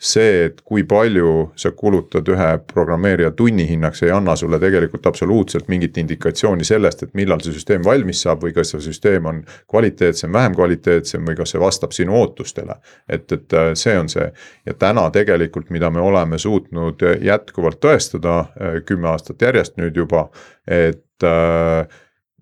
[0.03, 5.97] see, et kui palju sa kulutad ühe programmeerija tunnihinnaks, ei anna sulle tegelikult absoluutselt mingit
[6.01, 10.57] indikatsiooni sellest, et millal see süsteem valmis saab või kas see süsteem on kvaliteetsem, vähem
[10.57, 12.76] kvaliteetsem või kas see vastab sinu ootustele.
[13.07, 14.28] et, et äh, see on see
[14.65, 20.28] ja täna tegelikult, mida me oleme suutnud jätkuvalt tõestada äh, kümme aastat järjest nüüd juba,
[20.67, 21.88] et äh,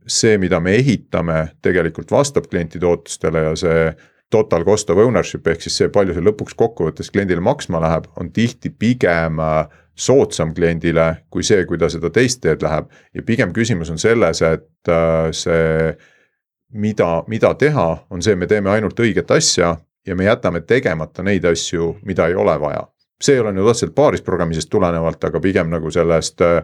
[0.07, 3.83] see, mida me ehitame, tegelikult vastab klientide ootustele ja see
[4.31, 8.31] total cost of ownership ehk siis see, palju see lõpuks kokkuvõttes kliendile maksma läheb, on
[8.33, 12.87] tihti pigem äh, soodsam kliendile kui see, kui ta seda teist teed läheb.
[13.13, 15.91] ja pigem küsimus on selles, et äh, see,
[16.71, 19.75] mida, mida teha, on see, me teeme ainult õiget asja
[20.07, 22.87] ja me jätame tegemata neid asju, mida ei ole vaja
[23.21, 26.59] see ei ole nüüd otseselt paarisprogrammist tulenevalt, aga pigem nagu sellest äh,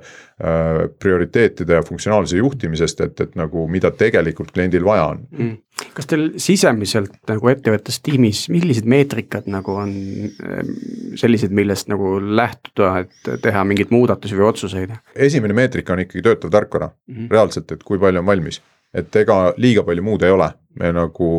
[0.99, 5.89] prioriteetide ja funktsionaalse juhtimisest, et, et nagu mida tegelikult kliendil vaja on mm..
[5.97, 9.91] kas teil sisemiselt nagu ettevõttes tiimis, millised meetrikad nagu on
[10.27, 10.73] ähm,
[11.19, 14.97] sellised, millest nagu lähtuda, et teha mingeid muudatusi või otsuseid?
[15.15, 17.31] esimene meetrika on ikkagi töötav tarkvara mm, -hmm.
[17.31, 18.61] reaalselt, et kui palju on valmis
[18.97, 20.47] et ega liiga palju muud ei ole,
[20.79, 21.31] me nagu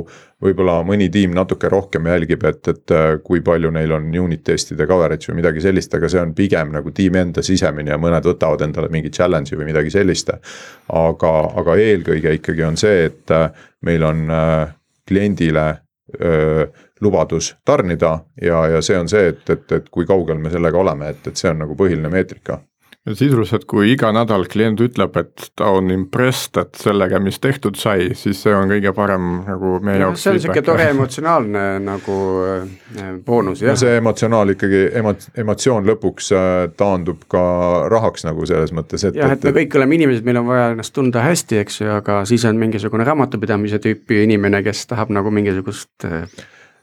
[0.42, 4.86] võib-olla mõni tiim natuke rohkem jälgib, et, et äh, kui palju neil on unit test'ide
[4.90, 8.62] coverage või midagi sellist, aga see on pigem nagu tiimi enda sisemine ja mõned võtavad
[8.66, 10.30] endale mingi challenge'i või midagi sellist.
[10.88, 13.50] aga, aga eelkõige ikkagi on see, et äh,
[13.86, 14.74] meil on äh,
[15.08, 15.68] kliendile
[16.20, 16.66] öö,
[17.00, 21.12] lubadus tarnida ja, ja see on see, et, et, et kui kaugel me sellega oleme,
[21.14, 22.58] et, et see on nagu põhiline meetrika
[23.16, 28.10] sisuliselt, kui iga nädal klient ütleb, et ta on impressed, et sellega, mis tehtud sai,
[28.18, 30.24] siis see on kõige parem nagu meie jaoks.
[30.24, 33.78] see on niisugune tore emotsionaalne nagu äh, boonus, jah.
[33.78, 37.44] see emotsionaal ikkagi, emo-, emotsioon lõpuks äh, taandub ka
[37.92, 39.18] rahaks nagu selles mõttes, et.
[39.18, 42.22] jah, et me kõik oleme inimesed, meil on vaja ennast tunda hästi, eks ju, aga
[42.28, 46.24] siis on mingisugune raamatupidamise tüüpi inimene, kes tahab nagu mingisugust äh,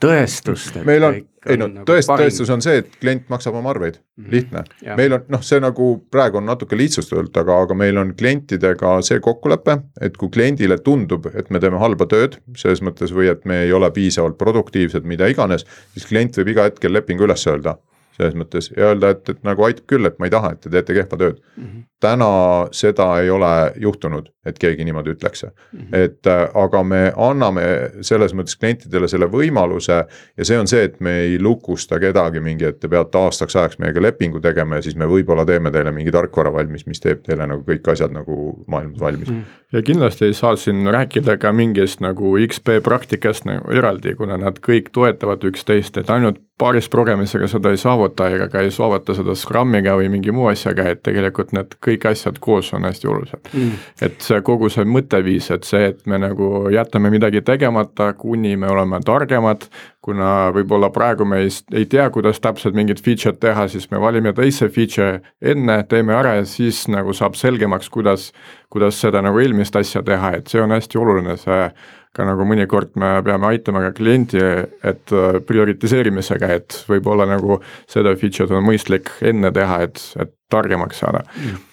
[0.04, 0.78] tõestust.
[0.88, 4.24] meil on, ei no nagu tõest, tõestus on see, et klient maksab oma arveid mm,
[4.24, 4.32] -hmm.
[4.32, 4.64] lihtne.
[4.98, 9.20] meil on noh, see nagu praegu on natuke lihtsustatult, aga, aga meil on klientidega see
[9.20, 13.64] kokkulepe, et kui kliendile tundub, et me teeme halba tööd, selles mõttes või et me
[13.64, 17.78] ei ole piisavalt produktiivsed, mida iganes, siis klient võib iga hetkel lepingu üles öelda
[18.16, 20.72] selles mõttes ja öelda, et, et nagu aitab küll, et ma ei taha, et te
[20.72, 21.64] teete kehva tööd mm.
[21.66, 21.84] -hmm.
[22.04, 22.30] täna
[22.76, 23.52] seda ei ole
[23.82, 25.80] juhtunud, et keegi niimoodi ütleks mm.
[25.80, 25.98] -hmm.
[26.00, 27.66] et äh, aga me anname
[28.02, 30.00] selles mõttes klientidele selle võimaluse
[30.38, 33.80] ja see on see, et me ei lukusta kedagi mingi, et te peate aastaks ajaks
[33.80, 37.48] meiega lepingu tegema ja siis me võib-olla teeme teile mingi tarkvara valmis, mis teeb teile
[37.48, 39.36] nagu kõik asjad nagu maailmas valmis mm.
[39.36, 39.78] -hmm.
[39.78, 44.60] ja kindlasti ei saa siin rääkida ka mingist nagu XP praktikast nagu eraldi, kuna nad
[44.60, 49.36] kõik toetavad üksteist, et ainult paaris progemisega seda ei saavuta ega ka ei saavuta seda
[49.36, 53.50] Scrumiga või mingi muu asjaga, et tegelikult need kõik asjad koos on hästi olulised.
[53.52, 53.82] Mm..
[54.08, 58.72] et see kogu see mõtteviis, et see, et me nagu jätame midagi tegemata, kuni me
[58.72, 59.68] oleme targemad,
[60.06, 64.32] kuna võib-olla praegu me ei, ei tea, kuidas täpselt mingit feature'it teha, siis me valime
[64.38, 68.30] teise feature enne, teeme ära ja siis nagu saab selgemaks, kuidas,
[68.72, 71.68] kuidas seda nagu eelmist asja teha, et see on hästi oluline, see
[72.16, 77.60] ka nagu mõnikord me peame aitama ka klienti, et äh, prioritiseerimisega, et võib-olla nagu
[77.92, 81.26] seda feature'it on mõistlik enne teha, et, et targemaks saada.
[81.36, 81.64] Mm..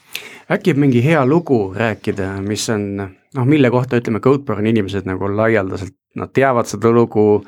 [0.52, 5.94] äkki mingi hea lugu rääkida, mis on noh, mille kohta ütleme, Codeborne'i inimesed nagu laialdaselt,
[6.18, 7.44] nad teavad seda lugu,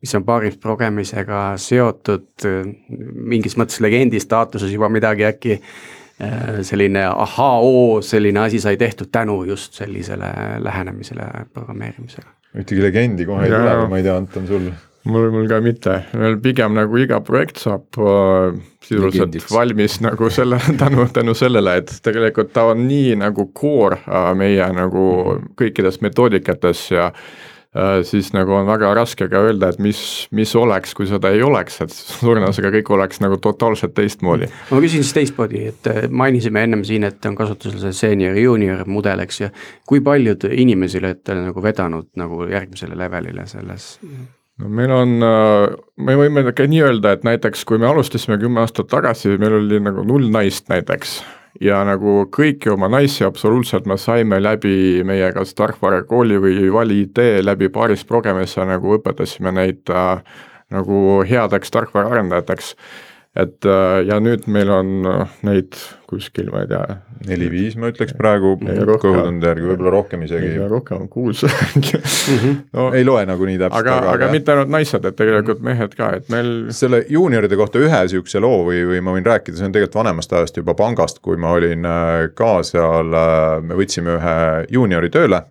[0.00, 2.46] mis on paariks progemisega seotud,
[3.32, 9.42] mingis mõttes legendi staatuses juba midagi äkki äh, selline ahaa-oo, selline asi sai tehtud tänu
[9.50, 10.32] just sellisele
[10.64, 14.68] lähenemisele programmeerimisele ühtegi legendi kohe ei tule, aga ma ei tea, Anton, sul?
[15.06, 20.60] mul, mul ka mitte, meil pigem nagu iga projekt saab äh, sisuliselt valmis nagu selle,
[20.82, 25.04] tänu, tänu sellele, et tegelikult ta on nii nagu core äh, meie nagu
[25.58, 27.52] kõikides metoodikates ja äh,
[28.06, 30.00] siis nagu on väga raske ka öelda, et mis,
[30.34, 34.48] mis oleks, kui seda ei oleks, et tõenäosusega kõik oleks nagu totaalselt teistmoodi.
[34.70, 38.86] ma küsin siis teistmoodi, et äh, mainisime ennem siin, et on kasutusel see senior, junior
[38.90, 39.52] mudel, eks ju.
[39.86, 43.96] kui paljud inimesi olete nagu vedanud nagu järgmisele levelile selles
[44.56, 48.62] no meil on, äh, me võime ka nii öelda, et näiteks kui me alustasime kümme
[48.64, 51.18] aastat tagasi, meil oli nagu null naist näiteks
[51.60, 57.42] ja nagu kõiki oma naisi absoluutselt me saime läbi meie kas tarkvarakooli või Vali ID
[57.44, 60.22] läbi paaris progemisse nagu õpetasime neid äh,
[60.74, 62.74] nagu headeks tarkvaraarendajateks
[63.36, 65.76] et äh, ja nüüd meil on äh, neid
[66.08, 66.98] kuskil, ma ei tea.
[67.26, 70.52] neli-viis ma ütleks praegu kõhutunde järgi, võib-olla rohkem isegi.
[70.70, 72.52] rohkem on kuus mhm.
[72.76, 73.80] no, ei loe nagu nii täpselt.
[73.80, 76.52] aga, aga, aga mitte ainult naised, et tegelikult mehed ka, et meil.
[76.76, 80.32] selle juunioride kohta ühe sihukese loo või, või ma võin rääkida, see on tegelikult vanemast
[80.38, 83.12] ajast juba pangast, kui ma olin äh, ka seal,
[83.66, 84.38] me võtsime ühe
[84.76, 85.44] juuniori tööle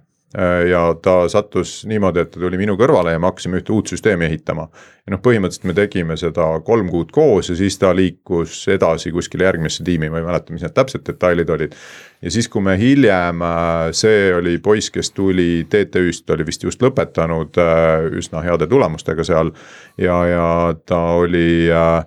[0.70, 4.26] ja ta sattus niimoodi, et ta tuli minu kõrvale ja me hakkasime ühte uut süsteemi
[4.28, 4.68] ehitama.
[5.06, 9.46] ja noh, põhimõtteliselt me tegime seda kolm kuud koos ja siis ta liikus edasi kuskile
[9.48, 11.78] järgmisse tiimi, ma ei mäleta, mis need täpsed detailid olid.
[12.22, 16.84] ja siis, kui me hiljem, äh, see oli poiss, kes tuli TTÜ-st, oli vist just
[16.84, 19.54] lõpetanud äh, üsna heade tulemustega seal
[19.98, 20.48] ja, ja
[20.86, 22.04] ta oli äh,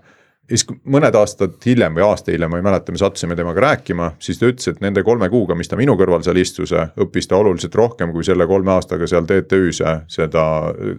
[0.49, 4.41] siis mõned aastad hiljem või aasta hiljem, ma ei mäleta, me sattusime temaga rääkima, siis
[4.41, 7.75] ta ütles, et nende kolme kuuga, mis ta minu kõrval seal istus, õppis ta oluliselt
[7.79, 9.83] rohkem kui selle kolme aastaga seal TTÜ-s
[10.13, 10.45] seda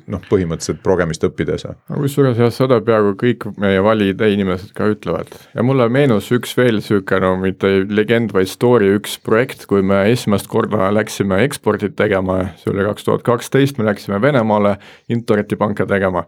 [0.07, 1.65] noh, põhimõtteliselt progemist õppides.
[1.89, 6.83] kusjuures jah, seda peaaegu kõik meie valid inimesed ka ütlevad ja mulle meenus üks veel
[6.85, 12.41] sihuke no mitte legend, vaid story, üks projekt, kui me esimest korda läksime ekspordit tegema,
[12.61, 14.77] see oli kaks tuhat kaksteist, me läksime Venemaale
[15.09, 16.25] internetipanka tegema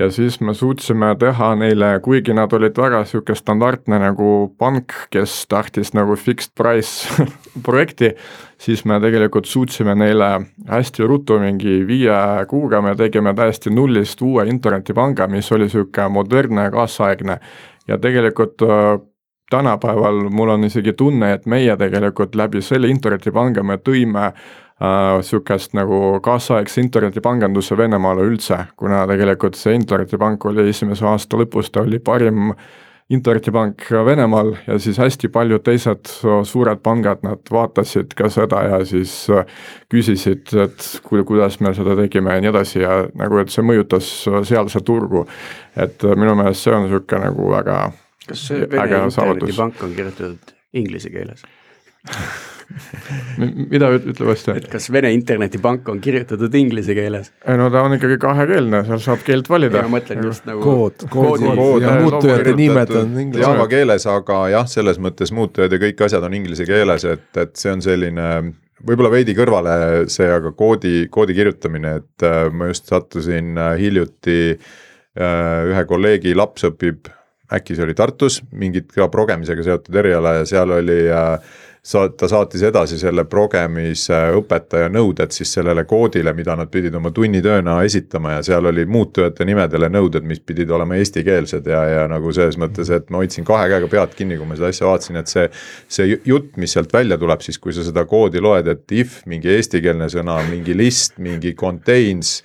[0.00, 5.34] ja siis me suutsime teha neile, kuigi nad olid väga sihuke standardne nagu pank, kes
[5.50, 7.26] tahtis nagu fixed price
[7.66, 8.14] projekti,
[8.60, 10.30] siis me tegelikult suutsime neile
[10.70, 12.16] hästi ruttu, mingi viie
[12.48, 17.38] kuuga me tegime täiesti nullist uue internetipanga, mis oli sihuke modernne, kaasaegne.
[17.88, 18.96] Ja tegelikult äh,
[19.50, 24.30] tänapäeval mul on isegi tunne, et meie tegelikult läbi selle internetipanga me tõime
[24.80, 31.82] sihukest nagu kaasaegse internetipanganduse Venemaale üldse, kuna tegelikult see internetipank oli esimese aasta lõpus, ta
[31.84, 32.54] oli parim
[33.10, 36.12] internetipank Venemaal ja siis hästi paljud teised
[36.46, 39.44] suured pangad, nad vaatasid ka seda ja siis äh,
[39.90, 44.12] küsisid, et ku-, kuidas me seda tegime ja nii edasi ja nagu, et see mõjutas
[44.48, 45.26] sealset turgu.
[45.76, 47.82] et minu meelest see on niisugune nagu väga
[48.28, 51.44] kas see Vene internetipank on kirjutatud inglise keeles
[53.70, 54.54] mida ütleb vastu?
[54.56, 57.32] et kas Vene internetipank on kirjutatud inglise keeles?
[57.46, 59.84] ei no ta on ikkagi kahekeelne, seal saab keelt valida.
[59.86, 64.40] ma mõtlen just nagu kood, kood, kood ja muutujate nimed on inglise Java keeles, aga
[64.54, 68.26] jah, selles mõttes muutujad ja kõik asjad on inglise keeles, et, et see on selline
[68.86, 69.72] võib-olla veidi kõrvale
[70.12, 76.34] see, aga koodi, koodi kirjutamine, et äh, ma just sattusin äh, hiljuti äh, ühe kolleegi
[76.38, 77.10] laps õpib,
[77.52, 82.28] äkki see oli Tartus, mingit ka progemisega seotud eriala ja seal oli äh, saat-, ta
[82.28, 88.36] saatis edasi selle progemise õpetaja nõuded siis sellele koodile, mida nad pidid oma tunnitööna esitama
[88.36, 92.92] ja seal oli muutujate nimedele nõuded, mis pidid olema eestikeelsed ja, ja nagu selles mõttes,
[92.94, 95.46] et ma hoidsin kahe käega pead kinni, kui ma seda asja vaatasin, et see.
[95.90, 99.50] see jutt, mis sealt välja tuleb, siis kui sa seda koodi loed, et if mingi
[99.52, 102.40] eestikeelne sõna, mingi list, mingi contains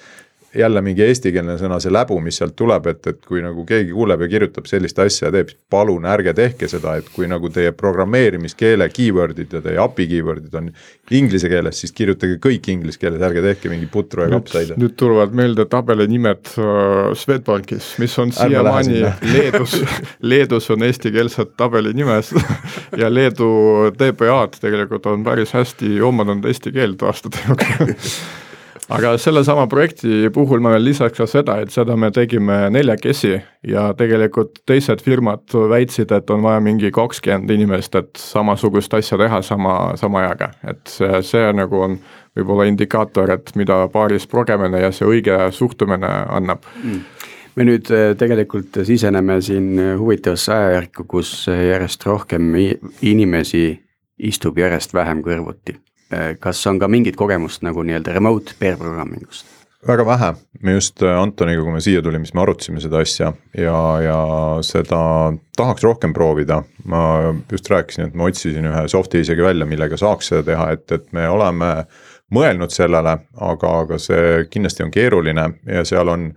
[0.56, 4.26] jälle mingi eestikeelne sõna, see läbu, mis sealt tuleb, et, et kui nagu keegi kuuleb
[4.26, 7.74] ja kirjutab sellist asja ja teeb, siis palun ärge tehke seda, et kui nagu teie
[7.76, 10.70] programmeerimiskeele keyword'id ja teie API keyword'id on
[11.16, 14.76] inglise keeles, siis kirjutage kõik inglise keeles, ärge tehke mingi putru ja kapsaid.
[14.82, 19.04] nüüd tulevad meelde tabeli nimed uh, Swedbankis, mis on siiamaani
[19.34, 19.78] Leedus
[20.22, 22.32] Leedus on eestikeelsed tabeli nimes
[23.02, 27.86] ja Leedu TPA-d tegelikult on päris hästi omandanud eesti keelt aastate jooksul
[28.94, 33.34] aga sellesama projekti puhul ma veel lisaks ka seda, et seda me tegime neljakesi
[33.66, 39.42] ja tegelikult teised firmad väitsid, et on vaja mingi kakskümmend inimest, et samasugust asja teha
[39.46, 41.98] sama, sama ajaga, et see, see nagu on
[42.36, 46.68] võib-olla indikaator, et mida paaris progemine ja see õige suhtumine annab.
[46.84, 47.02] Mm.
[47.56, 52.52] Me nüüd äh, tegelikult siseneme siin huvitavasse ajajärku, kus järjest rohkem
[53.02, 53.70] inimesi
[54.20, 55.80] istub järjest vähem kõrvuti
[56.40, 59.56] kas on ka mingit kogemust nagu nii-öelda remote pair programming ust?
[59.88, 63.32] väga vähe, me just äh, Antoniga, kui me siia tulime, siis me arutasime seda asja
[63.58, 64.18] ja, ja
[64.66, 65.00] seda
[65.58, 66.64] tahaks rohkem proovida.
[66.86, 67.02] ma
[67.52, 71.08] just rääkisin, et ma otsisin ühe soft'i isegi välja, millega saaks seda teha, et, et
[71.14, 71.72] me oleme
[72.34, 73.18] mõelnud sellele,
[73.52, 76.32] aga, aga see kindlasti on keeruline ja seal on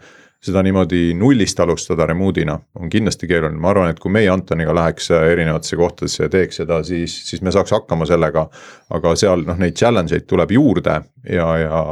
[0.45, 5.11] seda niimoodi nullist alustada remote'ina on kindlasti keeruline, ma arvan, et kui meie Antoniga läheks
[5.11, 8.49] erinevatesse kohtadesse ja teeks seda, siis, siis me saaks hakkama sellega.
[8.95, 11.83] aga seal noh, neid challenge eid tuleb juurde ja, ja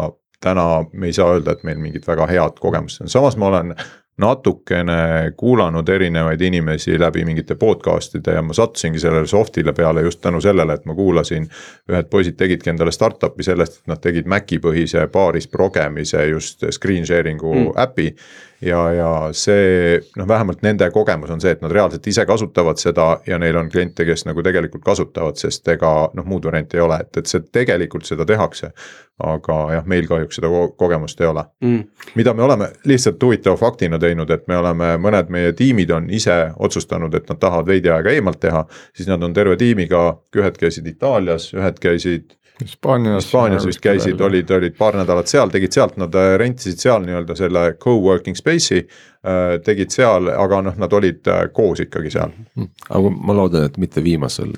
[0.41, 3.75] täna me ei saa öelda, et meil mingit väga head kogemust on, samas ma olen
[4.19, 10.41] natukene kuulanud erinevaid inimesi läbi mingite podcast'ide ja ma sattusingi sellele soft'ile peale just tänu
[10.41, 11.49] sellele, et ma kuulasin.
[11.93, 17.07] ühed poisid tegidki endale startup'i sellest, et nad tegid Maci põhise paaris progemise just screen
[17.07, 17.73] sharing'u mm.
[17.83, 18.15] äpi
[18.61, 23.09] ja, ja see noh, vähemalt nende kogemus on see, et nad reaalselt ise kasutavad seda
[23.27, 27.01] ja neil on kliente, kes nagu tegelikult kasutavad, sest ega noh, muud varianti ei ole,
[27.05, 28.73] et, et see tegelikult seda tehakse.
[29.17, 31.85] aga jah, meil kahjuks seda ko kogemust ei ole mm..
[32.21, 36.35] mida me oleme lihtsalt huvitava faktina teinud, et me oleme, mõned meie tiimid on ise
[36.59, 38.67] otsustanud, et nad tahavad veidi aega eemalt teha.
[38.97, 43.25] siis nad on terve tiimiga, ühed käisid Itaalias, ühed käisid Hispaanias.
[43.25, 47.37] Hispaanias vist käisid, olid, olid paar nädalat seal, tegid sealt, nad äh, rentisid seal nii-öelda
[47.37, 48.87] selle co-working space'i.
[49.27, 52.31] Äh, tegid seal, aga noh, nad olid äh, koos ikkagi seal.
[52.55, 52.69] Hmm.
[52.95, 54.53] aga ma loodan, et mitte viimasel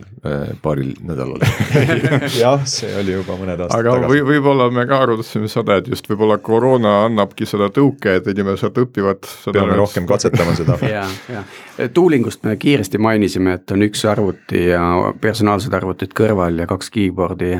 [0.60, 1.40] paaril nädalal
[2.42, 4.10] jah, see oli juba mõned aastad aga tagasi.
[4.10, 8.82] või võib-olla me ka arutasime seda, et just võib-olla koroona annabki seda tõuke, et inimesed
[8.82, 9.24] õpivad.
[9.46, 9.80] peame nüüd...
[9.80, 14.82] rohkem katsetama seda ja, ja toolingust me kiiresti mainisime, et on üks arvuti ja
[15.22, 17.54] personaalsed arvutid kõrval ja kaks keyboard'i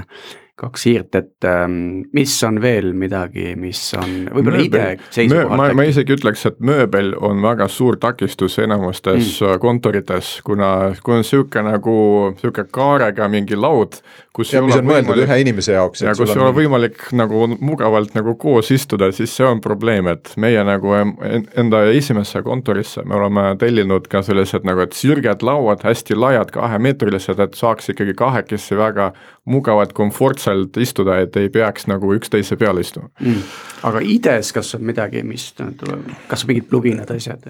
[0.59, 4.84] kaks siirt, et ähm, mis on veel midagi, mis on võib-olla ide
[5.14, 9.61] seisukohalt ma, ma isegi ütleks, et mööbel on väga suur takistus enamustes mm.
[9.62, 11.98] kontorites, kuna, kui on niisugune nagu,
[12.34, 14.00] niisugune kaarega mingi laud,
[14.39, 16.03] kus ja mis on mõeldud võimalik, ühe inimese jaoks.
[16.05, 20.30] ja kus ei ole võimalik nagu mugavalt nagu koos istuda, siis see on probleem, et
[20.39, 26.18] meie nagu enda esimesse kontorisse me oleme tellinud ka sellised nagu, et sirged lauad, hästi
[26.18, 29.11] laiad, kahemeetrilised, et saaks ikkagi kahekesi väga
[29.49, 33.43] mugavalt, komfortselt istuda, et ei peaks nagu üksteise peal istuma mm..
[33.91, 37.49] aga IDE-s, kas on midagi, mis tuleb, kas mingid pluginad, asjad?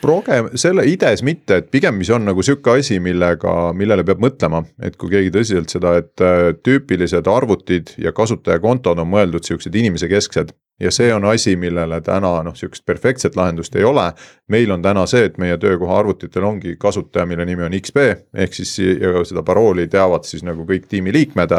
[0.00, 4.62] Proge-, selle IDE-s mitte, et pigem, mis on nagu sihuke asi, millega, millele peab mõtlema,
[4.84, 10.54] et kui keegi tõsiselt seda, et äh, tüüpilised arvutid ja kasutajakontod on mõeldud siuksed inimesekesksed
[10.80, 14.12] ja see on asi, millele täna noh, sihukest perfektset lahendust ei ole.
[14.48, 18.04] meil on täna see, et meie töökoha arvutitel ongi kasutaja, mille nimi on XP
[18.34, 21.56] ehk siis ja seda parooli teavad siis nagu kõik tiimiliikmed.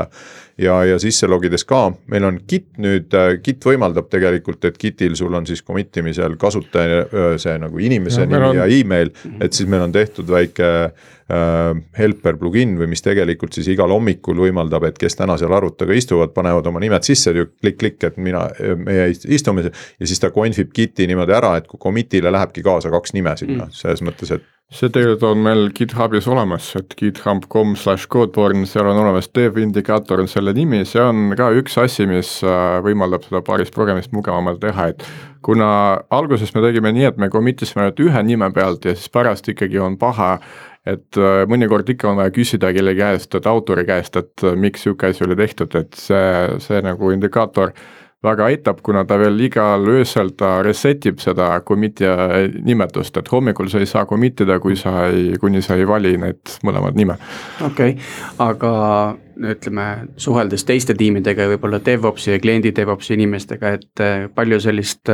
[0.58, 3.14] ja, ja sisse logides ka, meil on Git nüüd,
[3.44, 8.28] Git võimaldab tegelikult, et Gitil sul on siis commit imisel kasutaja see nagu inimese ja,
[8.28, 8.56] nimi on...
[8.56, 9.12] ja email,
[9.42, 10.92] et siis meil on tehtud väike
[11.30, 16.34] helper plugin või mis tegelikult siis igal hommikul võimaldab, et kes täna seal arvutiga istuvad,
[16.34, 18.48] panevad oma nimed sisse, klikk-klikk, et mina,
[18.82, 19.70] meie istume.
[19.70, 23.36] ja siis ta conf ib Giti niimoodi ära, et kui commit'ile lähebki kaasa kaks nime
[23.38, 28.68] sinna mm., selles mõttes, et see tegelikult on meil GitHubis olemas, et github.com slash codeborn,
[28.70, 32.78] seal on olemas dev indikaator on selle nimi, see on ka üks asi, mis äh,
[32.86, 35.06] võimaldab seda paaris programmist mugavamalt teha, et
[35.46, 35.72] kuna
[36.14, 39.50] alguses me tegime nii, et me commit isime ainult ühe nime pealt ja siis pärast
[39.50, 40.36] ikkagi on paha
[40.88, 44.86] et äh, mõnikord ikka on vaja küsida kellegi käest, et autori käest, et äh, miks
[44.86, 47.74] niisugune asi oli tehtud, et see, see nagu indikaator
[48.24, 52.08] väga aitab, kuna ta veel igal öösel ta reset ib seda commit'i
[52.68, 56.18] nimetust, et hommikul sa ei saa commit ida, kui sa ei, kuni sa ei vali
[56.20, 57.16] need mõlemad nime.
[57.64, 58.12] okei okay.,
[58.44, 58.74] aga
[59.40, 59.88] ütleme,
[60.20, 65.12] suheldes teiste tiimidega, võib-olla DevOpsi ja kliendi DevOpsi inimestega, et äh, palju sellist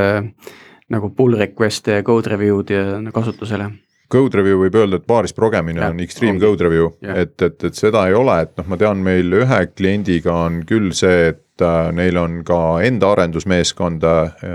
[0.90, 3.70] nagu pull request'e ja code review'd ja kasutusele
[4.12, 7.78] Code review võib öelda, et paaris progemine ja, on extreme code review, et, et, et
[7.78, 11.90] seda ei ole, et noh, ma tean, meil ühe kliendiga on küll see, et äh,
[11.96, 14.46] neil on ka enda arendusmeeskond äh,.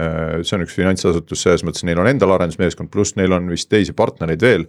[0.46, 3.96] see on üks finantsasutus selles mõttes, neil on endal arendusmeeskond, pluss neil on vist teisi
[3.96, 4.68] partnereid veel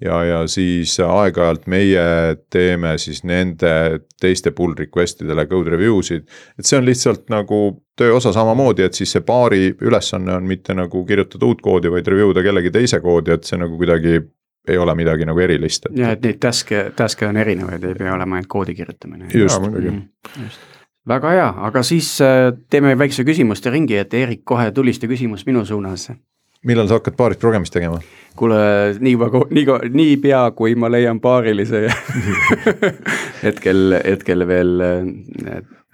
[0.00, 2.04] ja, ja siis aeg-ajalt meie
[2.50, 6.28] teeme siis nende teiste pull request idele code review sid.
[6.58, 7.62] et see on lihtsalt nagu
[7.98, 12.08] töö osa samamoodi, et siis see paari ülesanne on mitte nagu kirjutada uut koodi, vaid
[12.08, 14.20] review da kellegi teise koodi, et see nagu kuidagi
[14.68, 15.96] ei ole midagi nagu erilist et....
[15.98, 19.30] ja, et neid task'e, task'e on erinevaid, ei pea olema ainult koodi kirjutamine.
[19.34, 20.50] just, muidugi mm,.
[21.08, 25.64] väga hea, aga siis äh, teeme väikse küsimuste ringi, et Eerik, kohe tulista küsimus minu
[25.66, 26.10] suunas
[26.66, 28.00] millal sa hakkad paaris programmist tegema?
[28.36, 28.56] kuule,
[29.00, 29.16] nii,
[29.50, 31.86] nii, niipea, kui ma leian paarilise
[33.44, 34.82] hetkel, hetkel veel.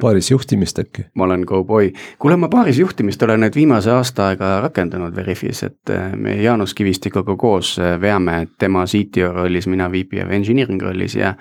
[0.01, 1.07] paaris juhtimist äkki?
[1.15, 1.91] ma olen go-boy.
[2.19, 6.75] kuule, ma paaris juhtimist olen nüüd viimase aasta aega rakendanud Veriffis, et äh, me Jaanus
[6.75, 11.35] Kivistikuga koos äh, veame, et tema CTO rollis, mina VP of engineering rollis ja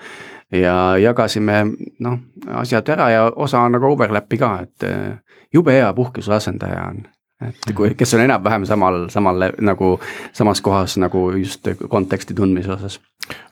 [0.52, 1.66] ja jagasime
[2.00, 2.18] noh,
[2.56, 5.18] asjad ära ja osa on nagu overlap'i ka, et äh,
[5.54, 7.06] jube hea puhkuse asendaja on
[7.46, 9.92] et kui, kes on enam-vähem samal, samal nagu
[10.34, 12.98] samas kohas nagu just konteksti tundmise osas.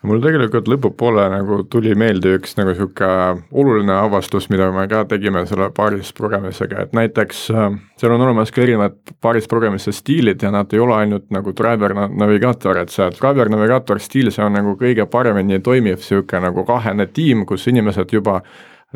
[0.09, 3.09] mul tegelikult lõpupoole nagu tuli meelde üks nagu sihuke
[3.53, 7.67] oluline avastus, mida me ka tegime selle paaris progemisega, et näiteks äh,
[8.01, 11.95] seal on olemas ka erinevad paaris progemise stiilid ja nad ei ole ainult nagu driver
[11.95, 17.07] navigaator, et see driver navigaator stiil, see on nagu kõige paremini toimiv sihuke nagu kahene
[17.07, 18.41] tiim, kus inimesed juba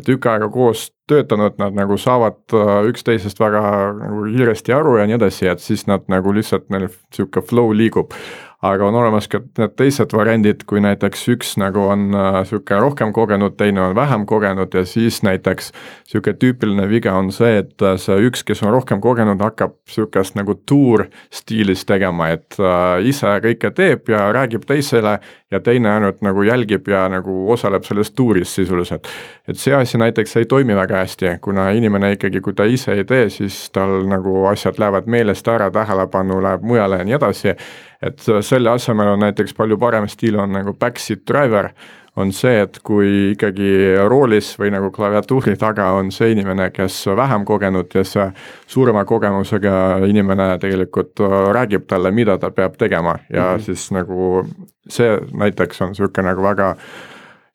[0.05, 3.63] tükk aega koos töötanud, nad nagu saavad äh, üksteisest väga
[3.97, 8.15] nagu kiiresti aru ja nii edasi, et siis nad nagu lihtsalt neil sihuke flow liigub.
[8.61, 12.51] Aga on olemas ka need teised variandid, kui näiteks üks nagu on äh,
[12.83, 17.81] rohkem kogenud, teine on vähem kogenud ja siis näiteks niisugune tüüpiline viga on see, et
[17.81, 22.59] äh, see üks, kes on rohkem kogenud, hakkab niisugust nagu tuur stiilis tegema, et
[23.01, 25.17] ise kõike teeb ja räägib teisele
[25.51, 29.07] ja teine ainult nagu jälgib ja nagu osaleb selles tuuris sisuliselt.
[29.47, 33.03] et see asi näiteks ei toimi väga hästi, kuna inimene ikkagi, kui ta ise ei
[33.05, 37.55] tee, siis tal nagu asjad lähevad meelest ära, tähelepanu läheb mujale ja nii edasi
[38.01, 41.69] et selle asemel on näiteks palju parem stiil on nagu backseat driver,
[42.19, 43.69] on see, et kui ikkagi
[44.11, 48.25] roolis või nagu klaviatuuri taga on see inimene, kes vähem kogenud ja see
[48.67, 51.23] suurema kogemusega inimene tegelikult
[51.55, 53.65] räägib talle, mida ta peab tegema ja mm -hmm.
[53.65, 54.45] siis nagu
[54.89, 56.75] see näiteks on niisugune nagu väga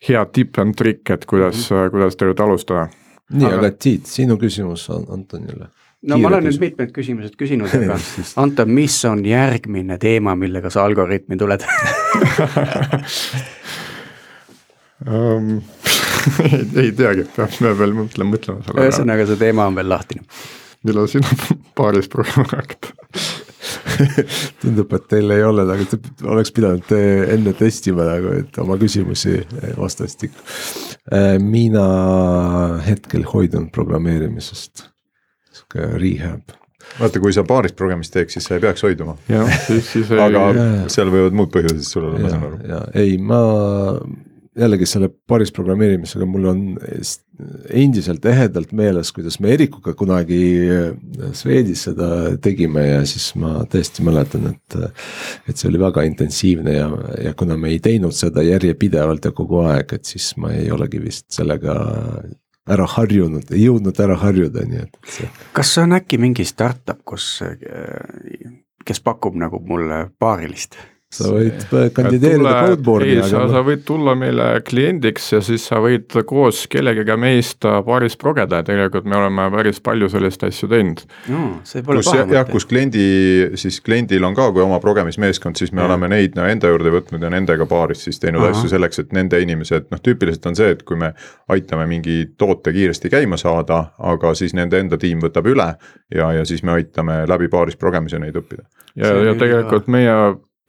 [0.09, 1.91] hea tipp and trikk, et kuidas mm, -hmm.
[1.91, 2.89] kuidas tööd alustada.
[3.33, 5.67] nii, aga Tiit, sinu küsimus on Antonile
[6.03, 7.99] no ma olen nüüd mitmed küsimused küsinud, aga
[8.43, 11.65] Anton, mis on järgmine teema, millega sa Algorütmi tuled
[15.07, 15.57] um,
[16.47, 18.91] ei, ei teagi, peame veel mõtlema, mõtlema selle peale.
[18.91, 20.27] ühesõnaga, see teema on veel lahtine.
[20.87, 21.39] millal sina
[21.79, 22.93] paaris programmi hakkad
[24.63, 29.41] tundub, et teil ei ole nagu, te oleks pidanud enne testima nagu, et oma küsimusi
[29.79, 30.45] vastastikku.
[31.15, 31.87] Äh, mina
[32.87, 34.87] hetkel hoidun programmeerimisest
[35.57, 36.55] sihuke rehab
[37.01, 39.17] vaata, kui sa paarist programmist teeks, siis sa ei peaks hoiduma.
[39.67, 40.21] Siis, siis ei...
[40.23, 40.47] aga
[40.93, 42.61] seal võivad muud põhjused sul olla, ma saan aru.
[42.71, 43.41] ja ei, ma
[44.57, 46.63] jällegi selle paaris programmeerimisega mul on
[47.77, 50.41] endiselt ehedalt meeles, kuidas me Erikuga kunagi
[51.37, 52.09] Swedis seda
[52.43, 54.79] tegime ja siis ma tõesti mäletan, et.
[55.49, 56.89] et see oli väga intensiivne ja,
[57.29, 61.01] ja kuna me ei teinud seda järjepidevalt ja kogu aeg, et siis ma ei olegi
[61.03, 61.77] vist sellega
[62.67, 65.31] ära harjunud, ei jõudnud ära harjuda, nii et see.
[65.55, 67.39] kas see on äkki mingi startup, kus,
[68.87, 70.79] kes pakub nagu mulle paarilist?
[71.17, 71.65] Sa võid
[71.97, 73.17] kandideerida Codeboardi.
[73.17, 78.19] ei, sa, sa võid tulla meile kliendiks ja siis sa võid koos kellegagi meist paaris
[78.21, 81.03] progeda ja tegelikult me oleme päris palju selliseid asju teinud
[81.33, 81.45] no,.
[81.89, 83.07] kus jah, kus kliendi,
[83.59, 85.91] siis kliendil on ka, kui oma progemismeeskond, siis me ja.
[85.91, 88.55] oleme neid no, enda juurde võtnud ja nendega paaris siis teinud Aha.
[88.55, 91.13] asju selleks, et nende inimesed, noh tüüpiliselt on see, et kui me
[91.53, 95.69] aitame mingi toote kiiresti käima saada, aga siis nende enda tiim võtab üle
[96.15, 98.67] ja, ja siis me aitame läbi paaris progemise neid õppida.
[98.97, 100.17] ja, ja tegelikult meie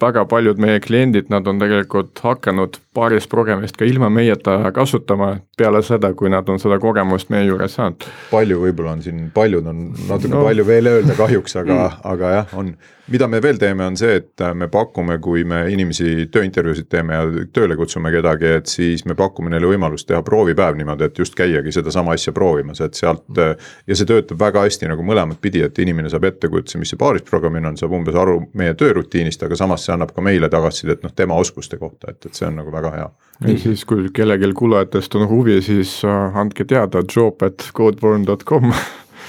[0.02, 5.84] väga paljud meie kliendid, nad on tegelikult hakanud paaris progemist ka ilma meieta kasutama peale
[5.86, 8.10] seda, kui nad on seda kogemust meie juures saanud.
[8.32, 10.44] palju võib-olla on siin, paljud on natuke no.
[10.50, 12.76] palju veel öelda kahjuks, aga mm., aga jah, on
[13.08, 17.46] mida me veel teeme, on see, et me pakume, kui me inimesi tööintervjuusid teeme ja
[17.56, 21.72] tööle kutsume kedagi, et siis me pakume neile võimalust teha proovipäev niimoodi, et just käiagi
[21.76, 23.24] sedasama asja proovimas, et sealt.
[23.38, 27.72] ja see töötab väga hästi nagu mõlemat pidi, et inimene saab ettekujutuse, mis see paarisprogrammimine
[27.72, 31.40] on, saab umbes aru meie töörutiinist, aga samas see annab ka meile tagasisidet noh, tema
[31.40, 33.10] oskuste kohta, et, et see on nagu väga hea.
[33.48, 38.72] ja siis, kui kellelgi kuulajatest on huvi, siis äh, andke teada job at codeborn.com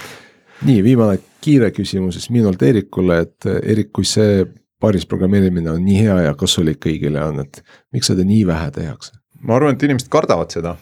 [0.69, 4.45] nii, viimane kiire küsimus siis minult Eerikule, et Eerik, kui see
[4.81, 7.63] paaris programmeerimine on nii hea ja kasulik kõigile on, et
[7.95, 9.15] miks seda nii vähe tehakse?
[9.43, 10.77] ma arvan, et inimesed kardavad seda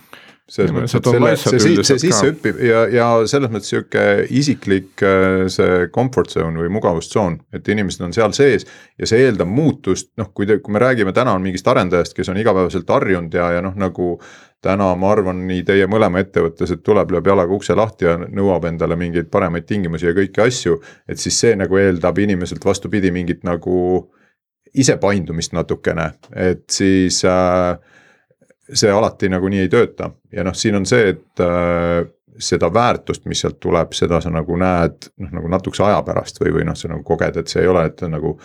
[0.47, 5.03] selles mõttes, et selle, see, see, see sisse hüppib ja, ja selles mõttes sihuke isiklik
[5.03, 8.66] äh, see comfort zone või mugavustsoon, et inimesed on seal sees.
[8.94, 12.30] ja see eeldab muutust, noh, kui te, kui me räägime täna on mingist arendajast, kes
[12.30, 14.12] on igapäevaselt harjunud ja, ja noh, nagu
[14.62, 18.68] täna ma arvan, nii teie mõlema ettevõttes, et tuleb, lööb jalaga ukse lahti ja nõuab
[18.70, 20.78] endale mingeid paremaid tingimusi ja kõiki asju.
[21.11, 24.07] et siis see nagu eeldab inimeselt vastupidi mingit nagu
[24.76, 27.74] isepaindumist natukene, et siis äh,
[28.73, 32.05] see alati nagunii ei tööta ja noh, siin on see, et äh,
[32.39, 36.53] seda väärtust, mis sealt tuleb, seda sa nagu näed noh, nagu natukese aja pärast või,
[36.59, 38.37] või noh, sa nagu koged, et see ei ole, et nagu.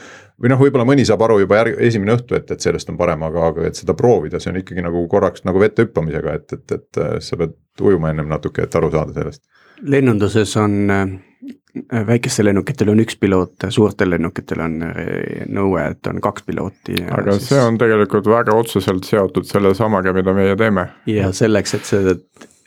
[0.41, 3.23] või noh, võib-olla mõni saab aru juba järg, esimene õhtu, et, et sellest on parem,
[3.27, 6.77] aga, aga et seda proovida, see on ikkagi nagu korraks nagu vette hüppamisega, et, et,
[6.77, 9.43] et sa pead ujuma ennem natuke, et aru saada sellest.
[9.81, 15.01] Lennunduses on äh, väikestel lennukitel on üks piloot, suurtel lennukitel on äh,
[15.49, 17.01] nõue, et on kaks pilooti.
[17.09, 17.49] aga siis...
[17.53, 20.87] see on tegelikult väga otseselt seotud sellesamaga, mida meie teeme.
[21.09, 22.15] ja selleks, et see,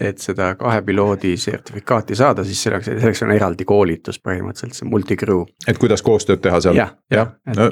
[0.01, 5.45] et seda kahe piloodi sertifikaati saada, siis selleks, selleks on eraldi koolitus põhimõtteliselt, see multi-crew.
[5.69, 6.79] et kuidas koostööd teha seal?
[6.79, 7.69] jah, jah, et no,,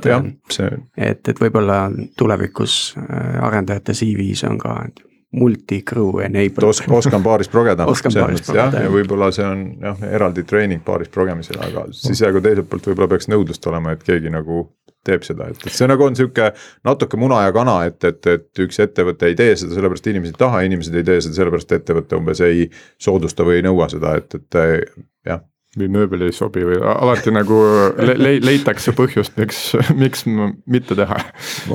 [0.53, 0.69] see...
[0.97, 1.87] et, et võib-olla
[2.19, 6.83] tulevikus äh, arendajate CV-s on ka, et multi-crew enable Os.
[6.91, 7.87] oskan paaris progeda.
[7.93, 8.85] oskan paaris progeda.
[8.85, 13.09] ja võib-olla see on jah, eraldi treening paaris progemisel, aga siis nagu teiselt poolt võib-olla
[13.15, 14.67] peaks nõudlust olema, et keegi nagu
[15.07, 16.53] teeb seda, et, et see nagu on sihuke
[16.87, 20.43] natuke muna ja kana, et, et, et üks ettevõte ei tee seda sellepärast, inimesed ei
[20.45, 22.69] taha, inimesed ei tee seda sellepärast, ettevõte umbes ei
[23.03, 24.61] soodusta või ei nõua seda, et, et
[25.79, 27.59] või mööbel ei sobi või alati nagu
[27.97, 29.63] le le leitakse põhjust, miks,
[29.97, 31.17] miks mitte teha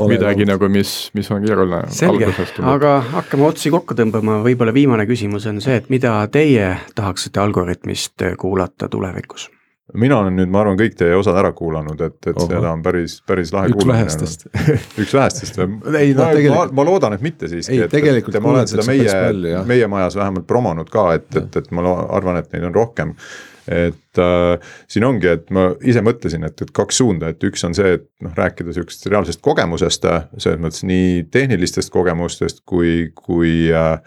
[0.09, 1.89] midagi nagu, mis, mis on keeruline.
[1.89, 2.29] selge,
[2.61, 8.27] aga hakkame otsi kokku tõmbama, võib-olla viimane küsimus on see, et mida teie tahaksite Algorütmist
[8.37, 9.49] kuulata tulevikus?
[9.93, 12.47] mina olen nüüd, ma arvan, kõik teie osad ära kuulanud, et, et Oho.
[12.51, 14.03] seda on päris, päris lahe üks kuulamine.
[14.03, 14.47] vähestest
[15.01, 15.77] üks vähestest või?
[16.03, 16.73] ei no tegelikult.
[16.77, 17.81] ma loodan, et mitte siiski.
[17.81, 21.87] ei, tegelikult ma olen seda meie, meie majas vähemalt promonud ka, et, et, et ma
[22.19, 23.15] arvan, et neid on rohkem
[23.67, 27.75] et äh, siin ongi, et ma ise mõtlesin, et, et kaks suunda, et üks on
[27.77, 33.67] see, et noh, rääkida sihukesest reaalsest kogemusest, äh, selles mõttes nii tehnilistest kogemustest kui, kui
[33.75, 33.99] äh,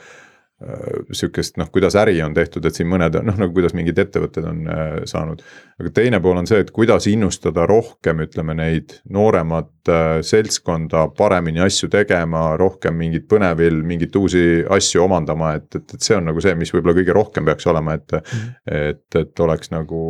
[1.13, 4.67] sihukest noh, kuidas äri on tehtud, et siin mõned noh, nagu kuidas mingid ettevõtted on
[4.69, 5.41] äh, saanud.
[5.81, 11.65] aga teine pool on see, et kuidas innustada rohkem, ütleme neid nooremat äh, seltskonda paremini
[11.65, 16.45] asju tegema, rohkem mingit põnevil, mingeid uusi asju omandama, et, et, et see on nagu
[16.45, 18.19] see, mis võib-olla kõige rohkem peaks olema, et.
[18.21, 18.51] -hmm.
[18.81, 20.03] et, et oleks nagu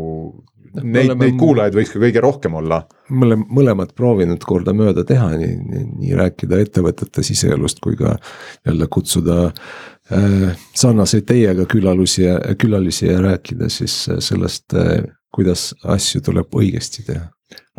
[0.82, 2.82] neid, neid kuulajaid võiks ka kõige rohkem olla.
[3.10, 8.16] me oleme mõlemad proovinud kordamööda teha, nii, nii, nii rääkida ettevõtete siseelust kui ka
[8.66, 9.50] jälle kutsuda
[9.99, 9.99] Äh,
[10.74, 15.04] sarnaseid teiega külalisi ja külalisi ja rääkida siis äh, sellest, äh,
[15.34, 17.28] kuidas asju tuleb õigesti teha.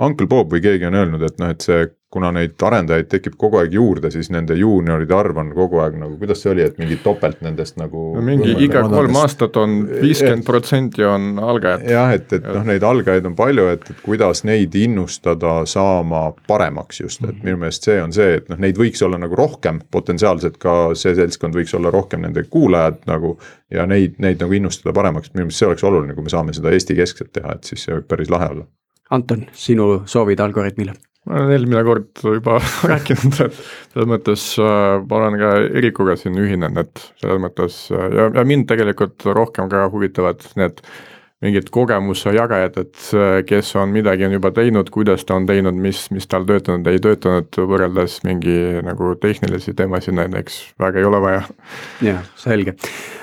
[0.02, 3.62] Uncle Bob või keegi on öelnud, et noh, et see kuna neid arendajaid tekib kogu
[3.62, 6.98] aeg juurde, siis nende juunioride arv on kogu aeg nagu, kuidas see oli, et mingi
[7.04, 8.02] topelt nendest nagu.
[8.18, 11.86] no mingi iga kolm aastat on viiskümmend protsenti on algajad.
[11.88, 17.00] jah, et, et noh, neid algajaid on palju, et, et kuidas neid innustada saama paremaks
[17.00, 20.60] just, et minu meelest see on see, et noh, neid võiks olla nagu rohkem, potentsiaalselt
[20.60, 23.38] ka see seltskond võiks olla rohkem nende kuulajad nagu.
[23.72, 26.76] ja neid, neid nagu innustada paremaks, minu meelest see oleks oluline, kui me saame seda
[26.76, 28.68] Eesti keskselt teha, et siis see võib päris lahe olla.
[29.16, 30.98] Anton, sinu soovid Algorütmile
[31.28, 32.58] ma olen eelmine kord juba
[32.92, 33.60] rääkinud, et
[33.94, 38.46] selles mõttes äh, ma olen ka Erikuga siin ühinen, et selles mõttes äh, ja, ja
[38.48, 40.82] mind tegelikult rohkem ka huvitavad need
[41.42, 46.04] mingid kogemuse jagajad, et kes on midagi on juba teinud, kuidas ta on teinud, mis,
[46.14, 51.42] mis tal töötanud, ei töötanud, võrreldes mingi nagu tehnilisi teemasid näiteks väga ei ole vaja.
[52.06, 52.76] jah, selge.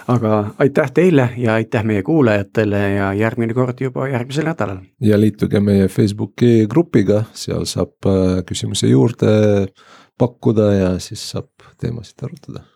[0.09, 4.83] aga aitäh teile ja aitäh meie kuulajatele ja järgmine kord juba järgmisel nädalal.
[5.01, 9.69] ja liituge meie Facebooki grupiga, seal saab äh, küsimusi juurde
[10.19, 11.51] pakkuda ja siis saab
[11.81, 12.67] teemasid arutada.